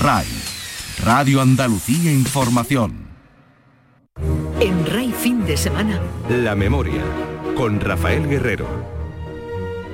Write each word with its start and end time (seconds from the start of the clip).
RAI, 0.00 0.26
Radio 1.04 1.42
Andalucía 1.42 2.10
Información. 2.10 3.06
En 4.58 4.86
RAI 4.86 5.12
fin 5.12 5.44
de 5.44 5.58
semana. 5.58 6.00
La 6.30 6.54
memoria, 6.54 7.02
con 7.54 7.78
Rafael 7.80 8.26
Guerrero. 8.26 8.66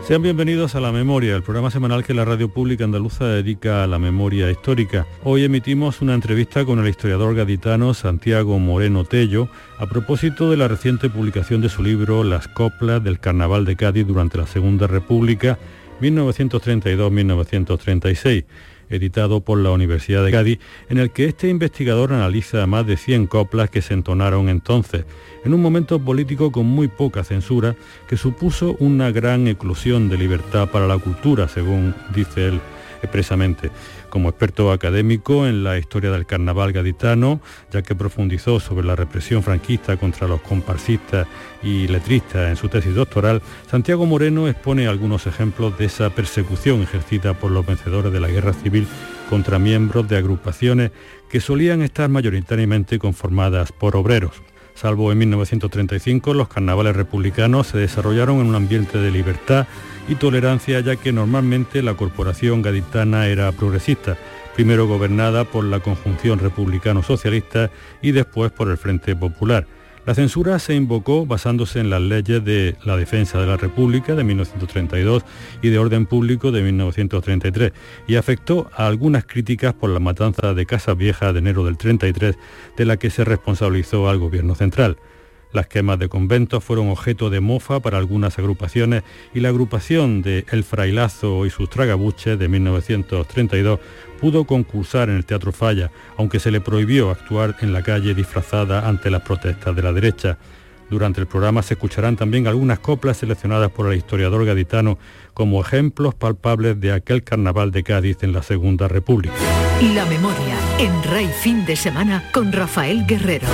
Sean 0.07 0.23
bienvenidos 0.23 0.77
a 0.77 0.81
La 0.81 0.93
Memoria, 0.93 1.35
el 1.35 1.43
programa 1.43 1.73
semanal 1.73 2.05
que 2.05 2.15
la 2.15 2.25
radio 2.25 2.49
pública 2.49 2.85
andaluza 2.85 3.27
dedica 3.27 3.83
a 3.83 3.89
la 3.89 3.99
memoria 3.99 4.49
histórica. 4.49 5.09
Hoy 5.25 5.43
emitimos 5.43 6.01
una 6.01 6.15
entrevista 6.15 6.65
con 6.65 6.79
el 6.79 6.87
historiador 6.87 7.35
gaditano 7.35 7.93
Santiago 7.93 8.61
Moreno 8.61 9.03
Tello 9.03 9.49
a 9.77 9.87
propósito 9.87 10.53
de 10.53 10.57
la 10.57 10.69
reciente 10.69 11.11
publicación 11.11 11.63
de 11.63 11.69
su 11.69 11.83
libro 11.83 12.23
Las 12.23 12.47
coplas 12.47 13.03
del 13.03 13.19
Carnaval 13.19 13.65
de 13.65 13.75
Cádiz 13.75 14.07
durante 14.07 14.39
la 14.39 14.47
Segunda 14.47 14.87
República 14.87 15.59
1932-1936 16.01 18.45
editado 18.91 19.41
por 19.41 19.59
la 19.59 19.71
Universidad 19.71 20.25
de 20.25 20.31
Cádiz, 20.31 20.59
en 20.89 20.99
el 20.99 21.11
que 21.11 21.27
este 21.27 21.49
investigador 21.49 22.13
analiza 22.13 22.67
más 22.67 22.87
de 22.87 22.97
100 22.97 23.27
coplas 23.27 23.71
que 23.71 23.83
se 23.83 23.95
entonaron 23.95 24.49
entonces, 24.49 25.05
en 25.45 25.55
un 25.55 25.63
momento 25.63 25.99
político 25.99 26.53
con 26.53 26.67
muy 26.67 26.89
poca 26.89 27.25
censura, 27.25 27.77
que 28.09 28.17
supuso 28.17 28.77
una 28.79 29.11
gran 29.11 29.47
eclosión 29.47 30.09
de 30.09 30.19
libertad 30.19 30.69
para 30.71 30.87
la 30.87 30.99
cultura, 30.99 31.49
según 31.49 31.95
dice 32.15 32.49
él 32.49 32.61
expresamente 33.03 33.71
como 34.09 34.29
experto 34.29 34.73
académico 34.73 35.47
en 35.47 35.65
la 35.65 35.79
historia 35.79 36.11
del 36.11 36.27
carnaval 36.27 36.73
gaditano, 36.73 37.41
ya 37.71 37.83
que 37.83 37.95
profundizó 37.95 38.61
sobre 38.61 38.87
la 38.87 38.97
represión 38.97 39.43
franquista 39.43 39.97
contra 39.97 40.29
los 40.29 40.41
comparsistas 40.41 41.27
y 41.63 41.89
letristas 41.89 42.49
en 42.51 42.57
su 42.57 42.69
tesis 42.69 42.95
doctoral, 42.95 43.43
Santiago 43.71 44.07
Moreno 44.07 44.49
expone 44.49 44.87
algunos 44.87 45.27
ejemplos 45.27 45.77
de 45.79 45.87
esa 45.87 46.11
persecución 46.11 46.83
ejercida 46.83 47.35
por 47.35 47.51
los 47.51 47.67
vencedores 47.67 48.13
de 48.13 48.21
la 48.21 48.29
guerra 48.29 48.53
civil 48.53 48.87
contra 49.29 49.59
miembros 49.59 50.09
de 50.09 50.17
agrupaciones 50.17 50.93
que 51.29 51.41
solían 51.41 51.83
estar 51.83 52.09
mayoritariamente 52.09 52.99
conformadas 52.99 53.73
por 53.73 53.97
obreros. 53.97 54.43
Salvo 54.77 55.11
en 55.11 55.17
1935, 55.19 56.35
los 56.35 56.49
carnavales 56.49 56.95
republicanos 56.95 57.69
se 57.69 57.79
desarrollaron 57.79 58.41
en 58.41 58.49
un 58.49 58.55
ambiente 58.55 58.99
de 58.99 59.11
libertad 59.11 59.67
y 60.07 60.17
tolerancia 60.17 60.81
ya 60.81 60.97
que 60.97 61.13
normalmente 61.13 61.83
la 61.83 61.95
corporación 61.95 62.61
gaditana 62.61 63.27
era 63.27 63.51
progresista, 63.53 64.19
primero 64.55 64.87
gobernada 64.87 65.45
por 65.45 65.65
la 65.65 65.81
conjunción 65.81 66.39
republicano-socialista 66.41 67.71
y 68.03 68.13
después 68.13 68.53
por 68.53 68.71
el 68.71 68.77
Frente 68.77 69.17
Popular. 69.17 69.67
La 70.07 70.15
censura 70.15 70.61
se 70.61 70.77
invocó 70.77 71.27
basándose 71.27 71.81
en 71.81 71.91
las 71.91 72.01
leyes 72.01 72.45
de 72.45 72.77
la 72.85 72.97
defensa 72.97 73.41
de 73.41 73.47
la 73.49 73.57
República 73.57 74.15
de 74.15 74.23
1932 74.23 75.25
y 75.63 75.71
de 75.71 75.79
orden 75.81 76.07
público 76.07 76.53
de 76.53 76.63
1933 76.63 77.73
y 78.07 78.15
afectó 78.15 78.71
a 78.73 78.87
algunas 78.87 79.25
críticas 79.25 79.75
por 79.75 79.91
la 79.91 79.99
matanza 79.99 80.55
de 80.55 80.65
Casas 80.65 80.97
Viejas 80.97 81.33
de 81.33 81.41
enero 81.41 81.65
del 81.65 81.77
33 81.77 82.39
de 82.77 82.85
la 82.85 82.99
que 82.99 83.11
se 83.11 83.25
responsabilizó 83.25 84.09
al 84.09 84.19
gobierno 84.19 84.55
central. 84.55 84.97
Las 85.53 85.69
quemas 85.69 85.99
de 85.99 86.09
conventos 86.09 86.63
fueron 86.63 86.91
objeto 86.91 87.31
de 87.31 87.41
mofa 87.41 87.81
para 87.81 87.99
algunas 87.99 88.39
agrupaciones 88.39 89.05
y 89.33 89.41
la 89.41 89.49
agrupación 89.49 90.23
de 90.23 90.45
El 90.51 90.65
Frailazo 90.65 91.47
y 91.47 91.51
sus 91.51 91.71
tragabuches 91.71 92.39
de 92.39 92.49
1932 92.49 93.81
pudo 94.21 94.45
concursar 94.45 95.09
en 95.09 95.17
el 95.17 95.25
Teatro 95.25 95.53
Falla, 95.53 95.91
aunque 96.17 96.41
se 96.41 96.51
le 96.51 96.61
prohibió 96.61 97.11
actuar 97.11 97.57
en 97.61 97.73
la 97.73 97.83
calle 97.83 98.15
disfrazada 98.15 98.89
ante 98.89 99.11
las 99.11 99.23
protestas 99.23 99.75
de 99.75 99.83
la 99.83 99.93
derecha. 99.93 100.39
Durante 100.91 101.21
el 101.21 101.27
programa 101.27 101.63
se 101.63 101.75
escucharán 101.75 102.17
también 102.17 102.47
algunas 102.47 102.79
coplas 102.79 103.17
seleccionadas 103.17 103.71
por 103.71 103.91
el 103.91 103.99
historiador 103.99 104.45
gaditano 104.45 104.99
como 105.35 105.61
ejemplos 105.61 106.15
palpables 106.15 106.81
de 106.81 106.93
aquel 106.93 107.25
carnaval 107.25 107.73
de 107.73 107.83
Cádiz 107.83 108.23
en 108.23 108.33
la 108.33 108.43
Segunda 108.43 108.87
República. 108.87 109.35
La 109.95 110.07
memoria 110.07 110.57
en 110.79 111.03
Rey 111.03 111.29
Fin 111.43 111.67
de 111.67 111.77
Semana 111.77 112.25
con 112.33 112.53
Rafael 112.53 113.05
Guerrero. 113.07 113.49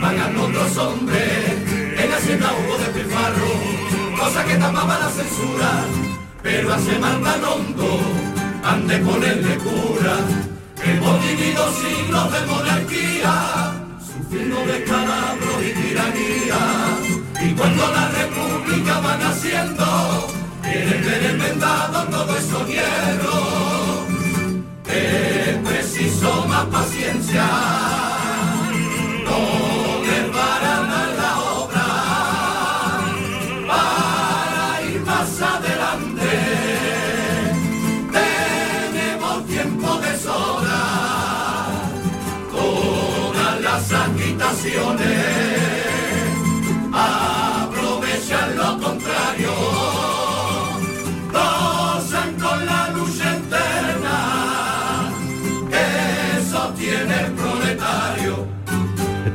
Pagan 0.00 0.36
otros 0.36 0.76
hombres. 0.78 1.24
En 1.98 2.12
Hacienda 2.12 2.52
hubo 2.58 2.78
despilfarro, 2.78 3.50
cosa 4.18 4.44
que 4.44 4.54
tapaba 4.56 4.98
la 4.98 5.10
censura. 5.10 5.84
Pero 6.42 6.72
hace 6.72 6.98
mal 6.98 7.22
tan 7.22 7.44
hondo, 7.44 8.00
han 8.64 8.86
de 8.86 8.98
ponerle 8.98 9.56
cura. 9.58 10.16
Hemos 10.84 11.22
vivido 11.22 11.62
siglos 11.72 12.32
de 12.32 12.40
monarquía, 12.46 13.74
sufriendo 14.06 14.56
descalabros 14.66 15.58
y 15.62 15.70
tiranía. 15.80 16.60
Y 17.40 17.54
cuando 17.54 17.88
la 17.88 18.08
república 18.08 19.00
va 19.00 19.16
naciendo, 19.16 20.28
quieren 20.62 21.04
ver 21.04 21.22
enmendado 21.24 22.04
todo 22.04 22.36
eso 22.36 22.66
hierro 22.66 23.78
es 24.98 25.56
preciso 25.58 26.46
más 26.46 26.66
paciencia. 26.66 27.67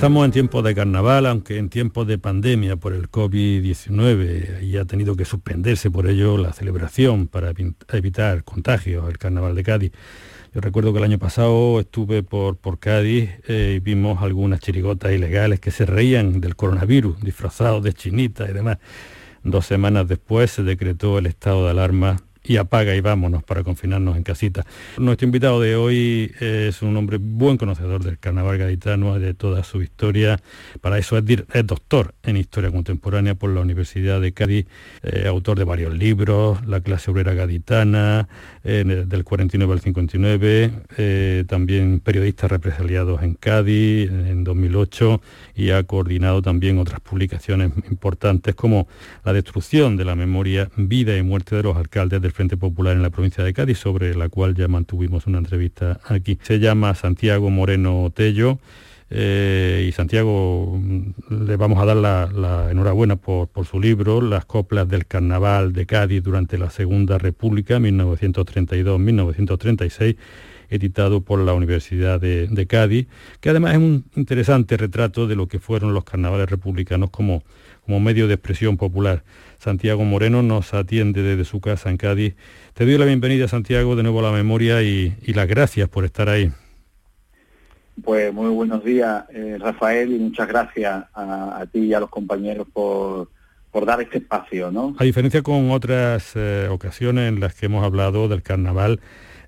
Estamos 0.03 0.25
en 0.25 0.31
tiempos 0.31 0.65
de 0.65 0.75
carnaval, 0.75 1.25
aunque 1.27 1.57
en 1.57 1.69
tiempos 1.69 2.05
de 2.05 2.17
pandemia 2.17 2.75
por 2.75 2.91
el 2.91 3.09
COVID-19 3.09 4.61
y 4.61 4.75
ha 4.75 4.83
tenido 4.83 5.15
que 5.15 5.23
suspenderse 5.23 5.89
por 5.89 6.07
ello 6.07 6.37
la 6.37 6.51
celebración 6.51 7.27
para 7.27 7.53
evitar 7.93 8.43
contagios, 8.43 9.07
el 9.07 9.17
carnaval 9.17 9.55
de 9.55 9.63
Cádiz. 9.63 9.91
Yo 10.53 10.61
recuerdo 10.61 10.93
que 10.93 10.99
el 10.99 11.05
año 11.05 11.17
pasado 11.17 11.79
estuve 11.79 12.21
por, 12.21 12.57
por 12.57 12.77
Cádiz 12.77 13.31
eh, 13.47 13.73
y 13.77 13.79
vimos 13.79 14.21
algunas 14.21 14.59
chirigotas 14.59 15.11
ilegales 15.11 15.59
que 15.59 15.71
se 15.71 15.87
reían 15.87 16.41
del 16.41 16.55
coronavirus, 16.55 17.19
disfrazados 17.21 17.83
de 17.83 17.93
chinitas 17.93 18.51
y 18.51 18.53
demás. 18.53 18.77
Dos 19.43 19.65
semanas 19.65 20.07
después 20.07 20.51
se 20.51 20.61
decretó 20.61 21.17
el 21.17 21.25
estado 21.25 21.65
de 21.65 21.71
alarma 21.71 22.21
y 22.43 22.57
apaga 22.57 22.95
y 22.95 23.01
vámonos 23.01 23.43
para 23.43 23.63
confinarnos 23.63 24.17
en 24.17 24.23
casita. 24.23 24.65
Nuestro 24.97 25.25
invitado 25.25 25.61
de 25.61 25.75
hoy 25.75 26.31
es 26.39 26.81
un 26.81 26.95
hombre 26.97 27.17
buen 27.19 27.57
conocedor 27.57 28.03
del 28.03 28.19
carnaval 28.19 28.57
gaditano, 28.57 29.17
de 29.19 29.33
toda 29.33 29.63
su 29.63 29.81
historia. 29.81 30.39
Para 30.81 30.97
eso 30.97 31.17
es, 31.17 31.23
doctor 31.65 32.13
en 32.23 32.37
historia 32.37 32.71
contemporánea 32.71 33.35
por 33.35 33.49
la 33.49 33.61
Universidad 33.61 34.19
de 34.19 34.33
Cádiz, 34.33 34.67
eh, 35.03 35.25
autor 35.27 35.57
de 35.57 35.63
varios 35.63 35.93
libros, 35.93 36.65
La 36.67 36.81
clase 36.81 37.11
obrera 37.11 37.33
gaditana, 37.33 38.27
del 38.63 39.23
49 39.23 39.73
al 39.73 39.81
59, 39.81 40.71
eh, 40.97 41.43
también 41.47 41.99
periodistas 41.99 42.49
represaliados 42.49 43.21
en 43.21 43.33
Cádiz 43.35 44.09
en 44.09 44.43
2008 44.43 45.21
y 45.55 45.71
ha 45.71 45.83
coordinado 45.83 46.41
también 46.41 46.77
otras 46.77 46.99
publicaciones 46.99 47.71
importantes 47.89 48.55
como 48.55 48.87
La 49.23 49.33
destrucción 49.33 49.97
de 49.97 50.05
la 50.05 50.15
memoria, 50.15 50.69
vida 50.75 51.17
y 51.17 51.23
muerte 51.23 51.55
de 51.55 51.63
los 51.63 51.77
alcaldes 51.77 52.21
del 52.21 52.32
Frente 52.33 52.57
Popular 52.57 52.95
en 52.95 53.01
la 53.01 53.09
provincia 53.09 53.43
de 53.43 53.53
Cádiz, 53.53 53.77
sobre 53.77 54.15
la 54.15 54.29
cual 54.29 54.55
ya 54.55 54.67
mantuvimos 54.67 55.27
una 55.27 55.37
entrevista 55.37 55.99
aquí. 56.05 56.37
Se 56.41 56.59
llama 56.59 56.95
Santiago 56.95 57.49
Moreno 57.49 58.11
Tello. 58.13 58.59
Eh, 59.15 59.85
y 59.87 59.91
Santiago, 59.91 60.75
mm, 60.75 61.45
le 61.45 61.55
vamos 61.55 61.79
a 61.79 61.85
dar 61.85 61.97
la, 61.97 62.71
enhorabuena 62.71 63.15
por, 63.15 63.47
su 63.69 63.79
libro, 63.79 64.21
Las 64.21 64.45
coplas 64.45 64.89
del 64.89 65.05
carnaval 65.05 65.71
de 65.71 65.85
Cádiz 65.85 66.23
durante 66.23 66.57
la 66.57 66.71
Segunda 66.71 67.19
República, 67.19 67.77
1932-1936, 67.77 70.15
editado 70.69 71.21
por 71.21 71.39
la 71.39 71.53
Universidad 71.53 72.19
de, 72.19 72.47
de, 72.47 72.67
Cádiz, 72.67 73.07
que 73.39 73.49
además 73.49 73.73
es 73.73 73.79
un 73.79 74.05
interesante 74.15 74.77
retrato 74.77 75.27
de 75.27 75.35
lo 75.35 75.47
que 75.47 75.59
fueron 75.59 75.93
los 75.93 76.03
carnavales 76.03 76.49
republicanos 76.49 77.09
como, 77.09 77.43
como 77.85 77.99
medio 77.99 78.27
de 78.27 78.35
expresión 78.35 78.77
popular. 78.77 79.23
Santiago 79.59 80.03
Moreno 80.03 80.43
nos 80.43 80.73
atiende 80.73 81.21
desde 81.21 81.45
su 81.45 81.61
casa 81.61 81.89
en 81.89 81.97
Cádiz. 81.97 82.35
Te 82.73 82.85
doy 82.85 82.97
la 82.97 83.05
bienvenida, 83.05 83.47
Santiago, 83.47 83.95
de 83.95 84.03
nuevo 84.03 84.19
a 84.19 84.23
la 84.23 84.31
memoria 84.31 84.81
y 84.81 85.15
las 85.33 85.47
gracias 85.47 85.89
por 85.89 86.05
estar 86.05 86.29
ahí. 86.29 86.51
Pues 88.01 88.33
muy 88.33 88.49
buenos 88.49 88.83
días, 88.83 89.25
eh, 89.29 89.57
Rafael, 89.59 90.13
y 90.13 90.19
muchas 90.19 90.47
gracias 90.47 91.05
a, 91.13 91.65
ti 91.71 91.79
y 91.79 91.93
a 91.93 91.99
los 91.99 92.09
compañeros 92.09 92.67
por, 92.73 93.29
por 93.71 93.85
dar 93.85 94.01
este 94.01 94.17
espacio, 94.17 94.71
¿no? 94.71 94.95
A 94.97 95.03
diferencia 95.03 95.43
con 95.43 95.69
otras 95.69 96.31
eh, 96.35 96.67
ocasiones 96.71 97.29
en 97.29 97.39
las 97.39 97.53
que 97.53 97.67
hemos 97.67 97.85
hablado 97.85 98.27
del 98.27 98.41
carnaval, 98.41 98.99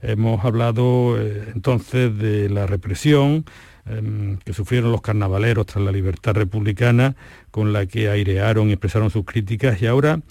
hemos 0.01 0.43
hablado 0.43 1.19
eh, 1.19 1.51
entonces 1.53 2.17
de 2.17 2.49
la 2.49 2.67
represión 2.67 3.45
em, 3.85 4.37
que 4.37 4.53
sufrieron 4.53 4.91
los 4.91 5.01
carnavaleros 5.01 5.65
tras 5.65 5.83
la 5.83 5.91
libertad 5.91 6.33
republicana, 6.33 7.15
con 7.51 7.73
la 7.73 7.85
que 7.85 8.09
airearon 8.09 8.69
y 8.69 8.73
expresaron 8.73 9.09
sus 9.09 9.25
críticas, 9.25 9.81
y 9.81 9.87
ahora 9.87 10.21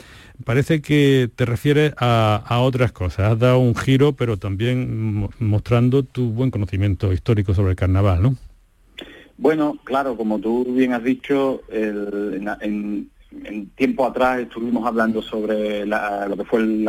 parece 0.44 0.80
que 0.80 1.30
te 1.34 1.44
refieres 1.44 1.94
a, 1.98 2.58
otras 2.60 2.92
cosas. 2.92 3.32
Has 3.32 3.38
dado 3.38 3.58
un 3.58 3.74
giro, 3.76 4.12
pero 4.12 4.36
también 4.36 5.28
mostrando 5.38 6.02
tu 6.02 6.30
buen 6.30 6.50
conocimiento 6.50 7.12
histórico 7.12 7.54
sobre 7.54 7.70
el 7.70 7.76
carnaval, 7.76 8.22
¿no? 8.22 8.36
Bueno, 9.36 9.78
claro, 9.84 10.16
como 10.16 10.38
tú 10.38 10.64
bien 10.64 10.92
has 10.92 11.02
dicho, 11.02 11.62
el, 11.70 12.46
en, 12.60 13.10
tiempo 13.74 14.06
atrás 14.06 14.40
estuvimos 14.40 14.86
hablando 14.86 15.22
sobre 15.22 15.86
lo 15.86 16.36
que 16.36 16.44
fue 16.44 16.60
el, 16.60 16.88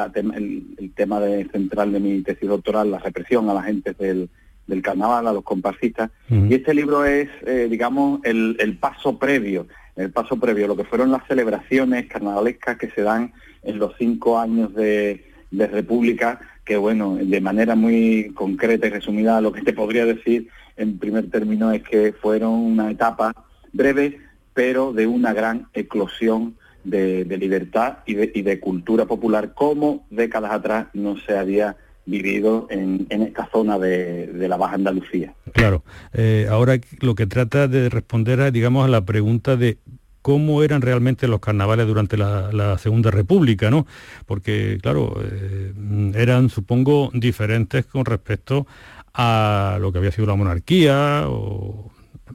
el, 0.78 0.92
tema 0.96 1.20
de, 1.20 1.46
central 1.50 1.92
de 1.92 2.00
mi 2.00 2.22
tesis 2.22 2.48
doctoral, 2.48 2.92
la 2.92 3.00
represión 3.00 3.50
a 3.50 3.54
la 3.54 3.64
gente 3.64 3.94
del, 3.94 4.30
del 4.68 4.82
carnaval, 4.82 5.28
a 5.28 5.34
los 5.34 5.44
comparsistas. 5.44 6.12
Y 6.30 6.54
este 6.54 6.74
libro 6.74 7.06
es, 7.06 7.30
eh, 7.46 7.68
digamos, 7.70 8.20
el, 8.24 8.56
el, 8.60 8.78
paso 8.78 9.18
previo, 9.18 9.68
el 9.96 10.12
paso 10.12 10.38
previo, 10.38 10.68
lo 10.68 10.76
que 10.76 10.84
fueron 10.84 11.12
las 11.12 11.28
celebraciones 11.28 12.08
carnavalescas 12.08 12.78
que 12.78 12.90
se 12.92 13.02
dan 13.02 13.34
en 13.64 13.80
los 13.80 13.94
cinco 13.98 14.40
años 14.40 14.74
de, 14.74 15.26
de 15.52 15.68
República, 15.68 16.40
que 16.64 16.78
bueno, 16.78 17.16
de 17.16 17.42
manera 17.42 17.76
muy 17.76 18.32
concreta 18.34 18.88
y 18.88 18.90
resumida, 18.90 19.42
lo 19.42 19.52
que 19.52 19.62
te 19.62 19.74
podría 19.74 20.06
decir 20.06 20.50
en 20.78 20.98
primer 20.98 21.30
término 21.30 21.72
es 21.72 21.84
que 21.84 22.14
fueron 22.14 22.52
una 22.52 22.92
etapa 22.92 23.34
breve, 23.72 24.20
pero 24.56 24.94
de 24.94 25.06
una 25.06 25.34
gran 25.34 25.68
eclosión 25.74 26.56
de, 26.86 27.26
libertad 27.38 27.98
y 28.06 28.14
de, 28.16 28.60
cultura 28.60 29.06
popular, 29.06 29.54
como 29.54 30.08
décadas 30.10 30.52
atrás 30.52 30.88
no 30.94 31.18
se 31.18 31.38
había 31.38 31.76
vivido 32.06 32.68
en, 32.70 33.08
esta 33.10 33.50
zona 33.52 33.78
de, 33.78 34.48
la 34.48 34.58
Baja 34.58 34.76
Andalucía. 34.76 35.34
Claro, 35.52 35.84
eh, 36.14 36.48
ahora 36.50 36.80
lo 37.02 37.16
que 37.16 37.28
trata 37.28 37.68
de 37.68 37.90
responder 37.90 38.40
a, 38.42 38.52
digamos, 38.52 38.86
a 38.86 38.88
la 38.88 39.04
pregunta 39.04 39.58
de 39.58 39.78
cómo 40.22 40.64
eran 40.64 40.82
realmente 40.82 41.28
los 41.28 41.40
carnavales 41.40 41.86
durante 41.86 42.18
la, 42.18 42.78
Segunda 42.78 43.12
República, 43.12 43.70
¿no? 43.70 43.86
Porque, 44.26 44.80
claro, 44.82 45.22
eh, 45.22 45.74
eran, 46.16 46.50
supongo, 46.50 47.12
diferentes 47.14 47.86
con 47.86 48.06
respecto 48.06 48.68
a 49.14 49.78
lo 49.82 49.92
que 49.92 49.98
había 49.98 50.12
sido 50.12 50.28
la 50.28 50.36
monarquía 50.36 51.26
o 51.28 51.92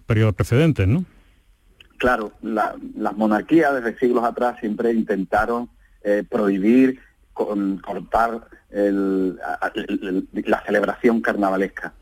periodos 0.06 0.34
precedentes, 0.34 0.86
¿no? 0.86 1.04
Claro, 2.00 2.32
las 2.40 3.14
monarquías 3.14 3.74
desde 3.74 3.98
siglos 3.98 4.24
atrás 4.24 4.56
siempre 4.58 4.90
intentaron 4.90 5.68
eh, 6.02 6.24
prohibir, 6.26 6.98
cortar 7.34 8.48
la 8.70 10.62
celebración 10.64 11.20
carnavalesca. 11.20 11.92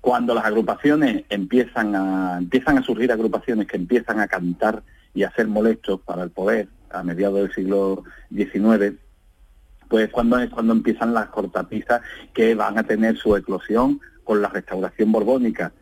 Cuando 0.00 0.32
las 0.32 0.44
agrupaciones 0.44 1.24
empiezan 1.28 1.96
a, 1.96 2.38
empiezan 2.38 2.78
a 2.78 2.82
surgir 2.84 3.10
agrupaciones 3.10 3.66
que 3.66 3.76
empiezan 3.76 4.20
a 4.20 4.28
cantar 4.28 4.84
y 5.12 5.24
a 5.24 5.32
ser 5.32 5.48
molestos 5.48 6.00
para 6.02 6.22
el 6.22 6.30
poder 6.30 6.68
a 6.92 7.02
mediados 7.02 7.40
del 7.40 7.52
siglo 7.52 8.04
XIX, 8.32 8.96
pues 9.88 10.08
cuando 10.10 10.38
es 10.38 10.50
cuando 10.50 10.72
empiezan 10.72 11.14
las 11.14 11.30
cortapisas 11.30 12.00
que 12.32 12.54
van 12.54 12.78
a 12.78 12.84
tener 12.84 13.16
su 13.16 13.34
eclosión 13.34 14.00
con 14.22 14.40
la 14.40 14.50
restauración 14.50 15.10
borbónica, 15.10 15.72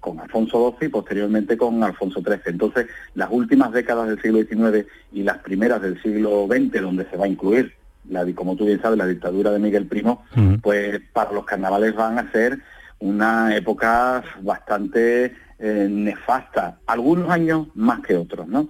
con 0.00 0.20
Alfonso 0.20 0.74
XII 0.78 0.88
y 0.88 0.90
posteriormente 0.90 1.56
con 1.56 1.82
Alfonso 1.82 2.20
XIII. 2.20 2.40
Entonces, 2.46 2.86
las 3.14 3.28
últimas 3.30 3.72
décadas 3.72 4.08
del 4.08 4.20
siglo 4.20 4.42
XIX 4.42 4.86
y 5.12 5.22
las 5.22 5.38
primeras 5.38 5.82
del 5.82 6.00
siglo 6.02 6.46
XX, 6.46 6.80
donde 6.82 7.06
se 7.10 7.16
va 7.16 7.24
a 7.24 7.28
incluir, 7.28 7.72
la, 8.08 8.24
como 8.34 8.56
tú 8.56 8.66
bien 8.66 8.80
sabes, 8.80 8.98
la 8.98 9.06
dictadura 9.06 9.50
de 9.50 9.58
Miguel 9.58 9.86
Primo, 9.86 10.24
pues 10.62 11.00
para 11.12 11.32
los 11.32 11.44
carnavales 11.44 11.94
van 11.94 12.18
a 12.18 12.30
ser 12.30 12.58
una 12.98 13.54
época 13.54 14.22
bastante 14.42 15.34
eh, 15.58 15.88
nefasta, 15.90 16.78
algunos 16.86 17.30
años 17.30 17.68
más 17.74 18.00
que 18.00 18.16
otros, 18.16 18.46
¿no? 18.46 18.68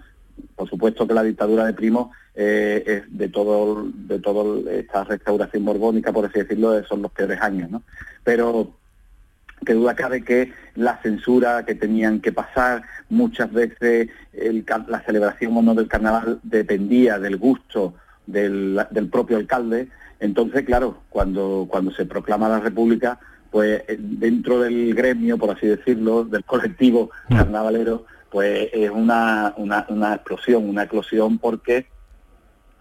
Por 0.54 0.68
supuesto 0.68 1.06
que 1.06 1.14
la 1.14 1.22
dictadura 1.22 1.64
de 1.64 1.72
Primo 1.72 2.12
eh, 2.34 2.82
es 2.86 3.18
de 3.18 3.28
todo 3.28 3.86
de 3.92 4.18
toda 4.18 4.70
esta 4.72 5.04
restauración 5.04 5.64
borbónica, 5.64 6.12
por 6.12 6.26
así 6.26 6.38
decirlo, 6.38 6.82
son 6.84 7.02
los 7.02 7.10
peores 7.10 7.40
años, 7.40 7.70
¿no? 7.70 7.82
Pero 8.24 8.72
que 9.66 9.74
duda 9.74 9.94
cabe 9.94 10.24
que 10.24 10.52
la 10.74 10.96
censura 11.02 11.66
que 11.66 11.74
tenían 11.74 12.20
que 12.20 12.32
pasar, 12.32 12.84
muchas 13.10 13.52
veces 13.52 14.08
la 14.88 15.02
celebración 15.02 15.54
o 15.54 15.60
no 15.60 15.74
del 15.74 15.88
carnaval 15.88 16.40
dependía 16.42 17.18
del 17.18 17.36
gusto 17.36 17.92
del, 18.26 18.86
propio 19.10 19.36
alcalde. 19.36 19.88
Entonces, 20.20 20.64
claro, 20.64 21.02
cuando, 21.10 21.66
cuando 21.68 21.90
se 21.90 22.06
proclama 22.06 22.48
la 22.48 22.60
República, 22.60 23.18
pues 23.50 23.82
eh, 23.88 23.96
dentro 23.98 24.60
del 24.60 24.94
gremio, 24.94 25.36
por 25.38 25.50
así 25.50 25.66
decirlo, 25.66 26.24
del 26.24 26.44
colectivo 26.44 27.10
mm. 27.28 27.36
carnavalero, 27.36 28.06
pues 28.30 28.70
es 28.72 28.90
una, 28.90 29.54
una, 29.56 30.14
explosión, 30.14 30.68
una 30.68 30.84
eclosión 30.84 31.38
porque 31.38 31.86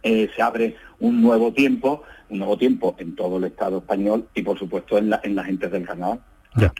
eh, 0.03 0.29
se 0.35 0.41
abre 0.41 0.75
un 0.99 1.21
nuevo 1.21 1.53
tiempo, 1.53 2.03
un 2.29 2.39
nuevo 2.39 2.57
tiempo 2.57 2.95
en 2.97 3.15
todo 3.15 3.37
el 3.37 3.45
Estado 3.45 3.79
español 3.79 4.27
y 4.33 4.41
por 4.41 4.57
supuesto 4.57 4.97
en, 4.97 5.09
la, 5.09 5.19
en 5.23 5.35
las 5.35 5.45
gentes 5.45 5.71
del 5.71 5.85
carnaval. 5.85 6.21
Ya. 6.57 6.73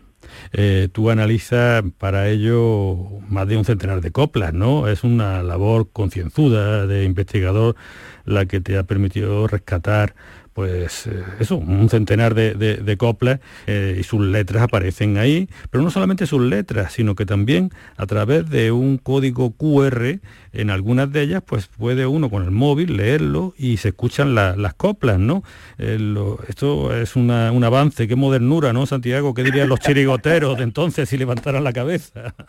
Eh, 0.54 0.89
tú 0.92 1.10
analizas 1.10 1.83
para 1.98 2.30
ello 2.30 2.98
más 3.27 3.48
de 3.48 3.57
un 3.57 3.66
centenar 3.66 4.01
de 4.01 4.12
coplas, 4.12 4.54
¿no? 4.54 4.88
Es 4.88 5.04
una 5.04 5.44
labor 5.44 5.89
concienzuda 5.92 6.88
de 6.88 7.04
investigador 7.04 7.75
la 8.25 8.45
que 8.45 8.62
te 8.62 8.77
ha 8.77 8.83
permitido 8.83 9.48
rescatar 9.48 10.16
pues 10.55 11.05
eh, 11.07 11.21
eso, 11.41 11.57
un 11.57 11.89
centenar 11.89 12.33
de, 12.33 12.95
coplas 12.97 13.41
eh, 13.67 13.97
y 13.99 14.03
sus 14.03 14.21
letras 14.21 14.63
aparecen 14.63 15.17
ahí, 15.17 15.49
pero 15.69 15.83
no 15.83 15.91
solamente 15.91 16.25
sus 16.25 16.41
letras, 16.41 16.93
sino 16.93 17.13
que 17.13 17.25
también 17.25 17.71
a 17.97 18.05
través 18.05 18.49
de 18.49 18.71
un 18.71 18.97
código 18.97 19.51
QR, 19.51 20.21
en 20.53 20.69
algunas 20.69 21.11
de 21.11 21.23
ellas, 21.23 21.43
pues 21.45 21.67
puede 21.67 22.07
uno 22.07 22.29
con 22.29 22.43
el 22.43 22.51
móvil 22.51 22.95
leerlo 22.95 23.53
y 23.57 23.75
se 23.75 23.89
escuchan 23.89 24.33
las 24.33 24.73
coplas, 24.75 25.19
¿no? 25.19 25.43
Eh, 25.77 25.99
esto 26.47 26.95
es 26.95 27.17
un 27.17 27.31
avance, 27.31 28.07
qué 28.07 28.15
modernura, 28.15 28.71
¿no, 28.71 28.85
Santiago? 28.85 29.33
¿Qué 29.33 29.43
dirían 29.43 29.67
los 29.67 29.81
chirigoteros 29.81 30.57
de 30.57 30.63
entonces 30.63 31.09
si 31.09 31.17
levantaran 31.17 31.65
la 31.65 31.73
cabeza? 31.73 32.33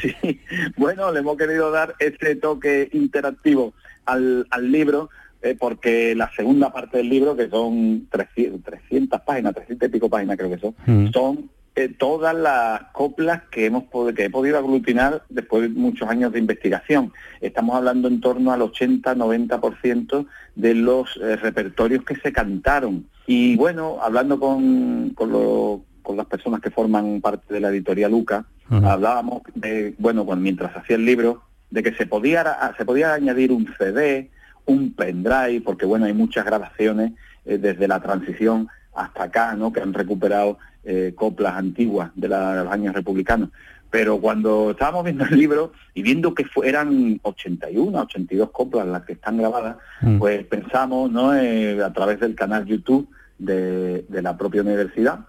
Sí, 0.00 0.40
bueno, 0.76 1.12
le 1.12 1.20
hemos 1.20 1.36
querido 1.36 1.72
dar 1.72 1.96
ese 1.98 2.36
toque 2.36 2.88
interactivo 2.92 3.74
al, 4.06 4.46
al 4.48 4.70
libro 4.70 5.10
eh, 5.42 5.56
porque 5.58 6.14
la 6.14 6.30
segunda 6.34 6.70
parte 6.70 6.98
del 6.98 7.08
libro, 7.08 7.34
que 7.34 7.48
son 7.48 8.08
300, 8.10 9.20
páginas, 9.22 9.54
300 9.54 9.88
y 9.88 9.92
pico 9.92 10.10
páginas 10.10 10.36
creo 10.36 10.50
que 10.50 10.58
son, 10.58 10.74
mm. 10.86 11.12
son 11.12 11.50
eh, 11.76 11.88
todas 11.88 12.34
las 12.34 12.82
coplas 12.92 13.42
que, 13.50 13.64
hemos 13.64 13.84
que 14.14 14.24
he 14.24 14.30
podido 14.30 14.58
aglutinar 14.58 15.22
después 15.30 15.62
de 15.62 15.68
muchos 15.70 16.08
años 16.10 16.32
de 16.32 16.40
investigación. 16.40 17.12
Estamos 17.40 17.74
hablando 17.74 18.08
en 18.08 18.20
torno 18.20 18.52
al 18.52 18.60
80-90% 18.60 20.26
de 20.56 20.74
los 20.74 21.18
eh, 21.22 21.36
repertorios 21.36 22.04
que 22.04 22.16
se 22.16 22.32
cantaron. 22.32 23.06
Y 23.26 23.56
bueno, 23.56 23.98
hablando 24.02 24.38
con, 24.38 25.10
con, 25.10 25.84
con, 26.02 26.16
las 26.16 26.26
personas 26.26 26.60
que 26.60 26.70
forman 26.70 27.20
parte 27.22 27.54
de 27.54 27.60
la 27.60 27.68
editorial 27.68 28.10
Luca, 28.10 28.44
hablábamos 28.68 29.42
de, 29.54 29.94
bueno, 29.98 30.24
mientras 30.36 30.76
hacía 30.76 30.96
el 30.96 31.04
libro, 31.04 31.42
de 31.70 31.82
que 31.82 31.94
se 31.94 32.06
podía, 32.06 32.74
se 32.76 32.84
podía 32.84 33.14
añadir 33.14 33.52
un 33.52 33.72
CD, 33.78 34.30
un 34.70 34.92
pendrive, 34.92 35.60
porque 35.64 35.84
bueno, 35.84 36.06
hay 36.06 36.12
muchas 36.12 36.44
grabaciones 36.44 37.12
eh, 37.44 37.58
desde 37.58 37.88
la 37.88 38.00
transición 38.00 38.68
hasta 38.94 39.24
acá, 39.24 39.54
¿no? 39.54 39.72
Que 39.72 39.80
han 39.80 39.92
recuperado 39.92 40.58
eh, 40.84 41.12
coplas 41.14 41.54
antiguas 41.54 42.10
de, 42.14 42.28
los 42.28 42.72
años 42.72 42.94
republicanos. 42.94 43.50
Pero 43.90 44.20
cuando 44.20 44.70
estábamos 44.70 45.04
viendo 45.04 45.24
el 45.24 45.36
libro 45.36 45.72
y 45.94 46.02
viendo 46.02 46.32
que 46.34 46.46
eran 46.64 47.18
81, 47.22 48.00
82 48.00 48.50
coplas 48.50 48.86
las 48.86 49.02
que 49.02 49.14
están 49.14 49.38
grabadas, 49.38 49.76
mm. 50.02 50.18
pues 50.18 50.44
pensamos, 50.46 51.10
¿no? 51.10 51.34
Eh, 51.34 51.82
a 51.82 51.92
través 51.92 52.20
del 52.20 52.36
canal 52.36 52.64
YouTube 52.66 53.08
de, 53.38 54.04
la 54.10 54.36
propia 54.36 54.62
universidad, 54.62 55.20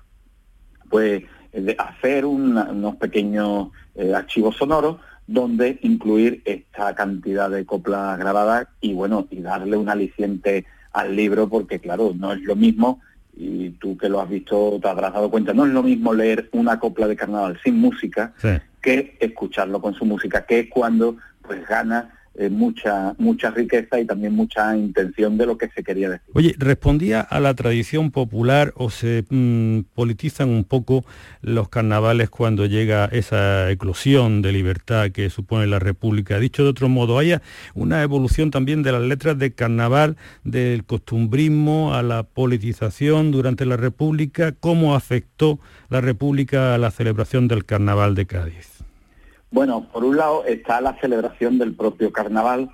pues 0.89 1.23
de 1.51 1.75
hacer 1.77 2.25
unos 2.25 2.95
pequeños 2.97 3.69
archivos 4.13 4.55
sonoros 4.55 4.97
donde 5.27 5.79
incluir 5.81 6.41
esta 6.45 6.93
cantidad 6.95 7.49
de 7.49 7.65
coplas 7.65 8.17
grabadas 8.17 8.67
y 8.81 8.93
bueno, 8.93 9.27
y 9.29 9.41
darle 9.41 9.77
un 9.77 9.89
aliciente 9.89 10.65
al 10.91 11.15
libro, 11.15 11.47
porque 11.47 11.79
claro, 11.79 12.13
no 12.17 12.33
es 12.33 12.41
lo 12.41 12.55
mismo, 12.55 13.01
y 13.35 13.69
tú 13.71 13.97
que 13.97 14.09
lo 14.09 14.19
has 14.19 14.29
visto 14.29 14.79
te 14.81 14.87
habrás 14.87 15.13
dado 15.13 15.31
cuenta, 15.31 15.53
no 15.53 15.65
es 15.65 15.71
lo 15.71 15.83
mismo 15.83 16.13
leer 16.13 16.49
una 16.51 16.79
copla 16.79 17.07
de 17.07 17.15
carnaval 17.15 17.59
sin 17.63 17.79
música 17.79 18.33
que 18.81 19.17
escucharlo 19.19 19.81
con 19.81 19.93
su 19.93 20.05
música, 20.05 20.45
que 20.45 20.59
es 20.59 20.69
cuando 20.69 21.17
pues 21.41 21.65
gana 21.67 22.09
eh, 22.35 22.49
mucha 22.49 23.13
mucha 23.17 23.51
riqueza 23.51 23.99
y 23.99 24.05
también 24.05 24.33
mucha 24.33 24.75
intención 24.77 25.37
de 25.37 25.45
lo 25.45 25.57
que 25.57 25.67
se 25.69 25.83
quería 25.83 26.09
decir. 26.09 26.25
Oye, 26.33 26.55
¿respondía 26.57 27.19
a 27.19 27.41
la 27.41 27.53
tradición 27.55 28.11
popular 28.11 28.73
o 28.77 28.89
se 28.89 29.25
mm, 29.29 29.81
politizan 29.93 30.49
un 30.49 30.63
poco 30.63 31.03
los 31.41 31.67
carnavales 31.67 32.29
cuando 32.29 32.65
llega 32.65 33.05
esa 33.05 33.69
eclosión 33.69 34.41
de 34.41 34.53
libertad 34.53 35.11
que 35.11 35.29
supone 35.29 35.67
la 35.67 35.79
República? 35.79 36.39
Dicho 36.39 36.63
de 36.63 36.69
otro 36.69 36.87
modo, 36.87 37.19
¿haya 37.19 37.41
una 37.73 38.01
evolución 38.01 38.49
también 38.49 38.81
de 38.81 38.93
las 38.93 39.01
letras 39.01 39.37
de 39.37 39.51
carnaval, 39.53 40.15
del 40.45 40.85
costumbrismo 40.85 41.93
a 41.93 42.01
la 42.01 42.23
politización 42.23 43.31
durante 43.31 43.65
la 43.65 43.75
República? 43.75 44.53
¿Cómo 44.53 44.95
afectó 44.95 45.59
la 45.89 45.99
República 45.99 46.75
a 46.75 46.77
la 46.77 46.91
celebración 46.91 47.49
del 47.49 47.65
carnaval 47.65 48.15
de 48.15 48.25
Cádiz? 48.25 48.80
Bueno, 49.51 49.89
por 49.91 50.05
un 50.05 50.15
lado 50.15 50.45
está 50.45 50.79
la 50.79 50.97
celebración 50.99 51.57
del 51.57 51.75
propio 51.75 52.11
carnaval, 52.11 52.69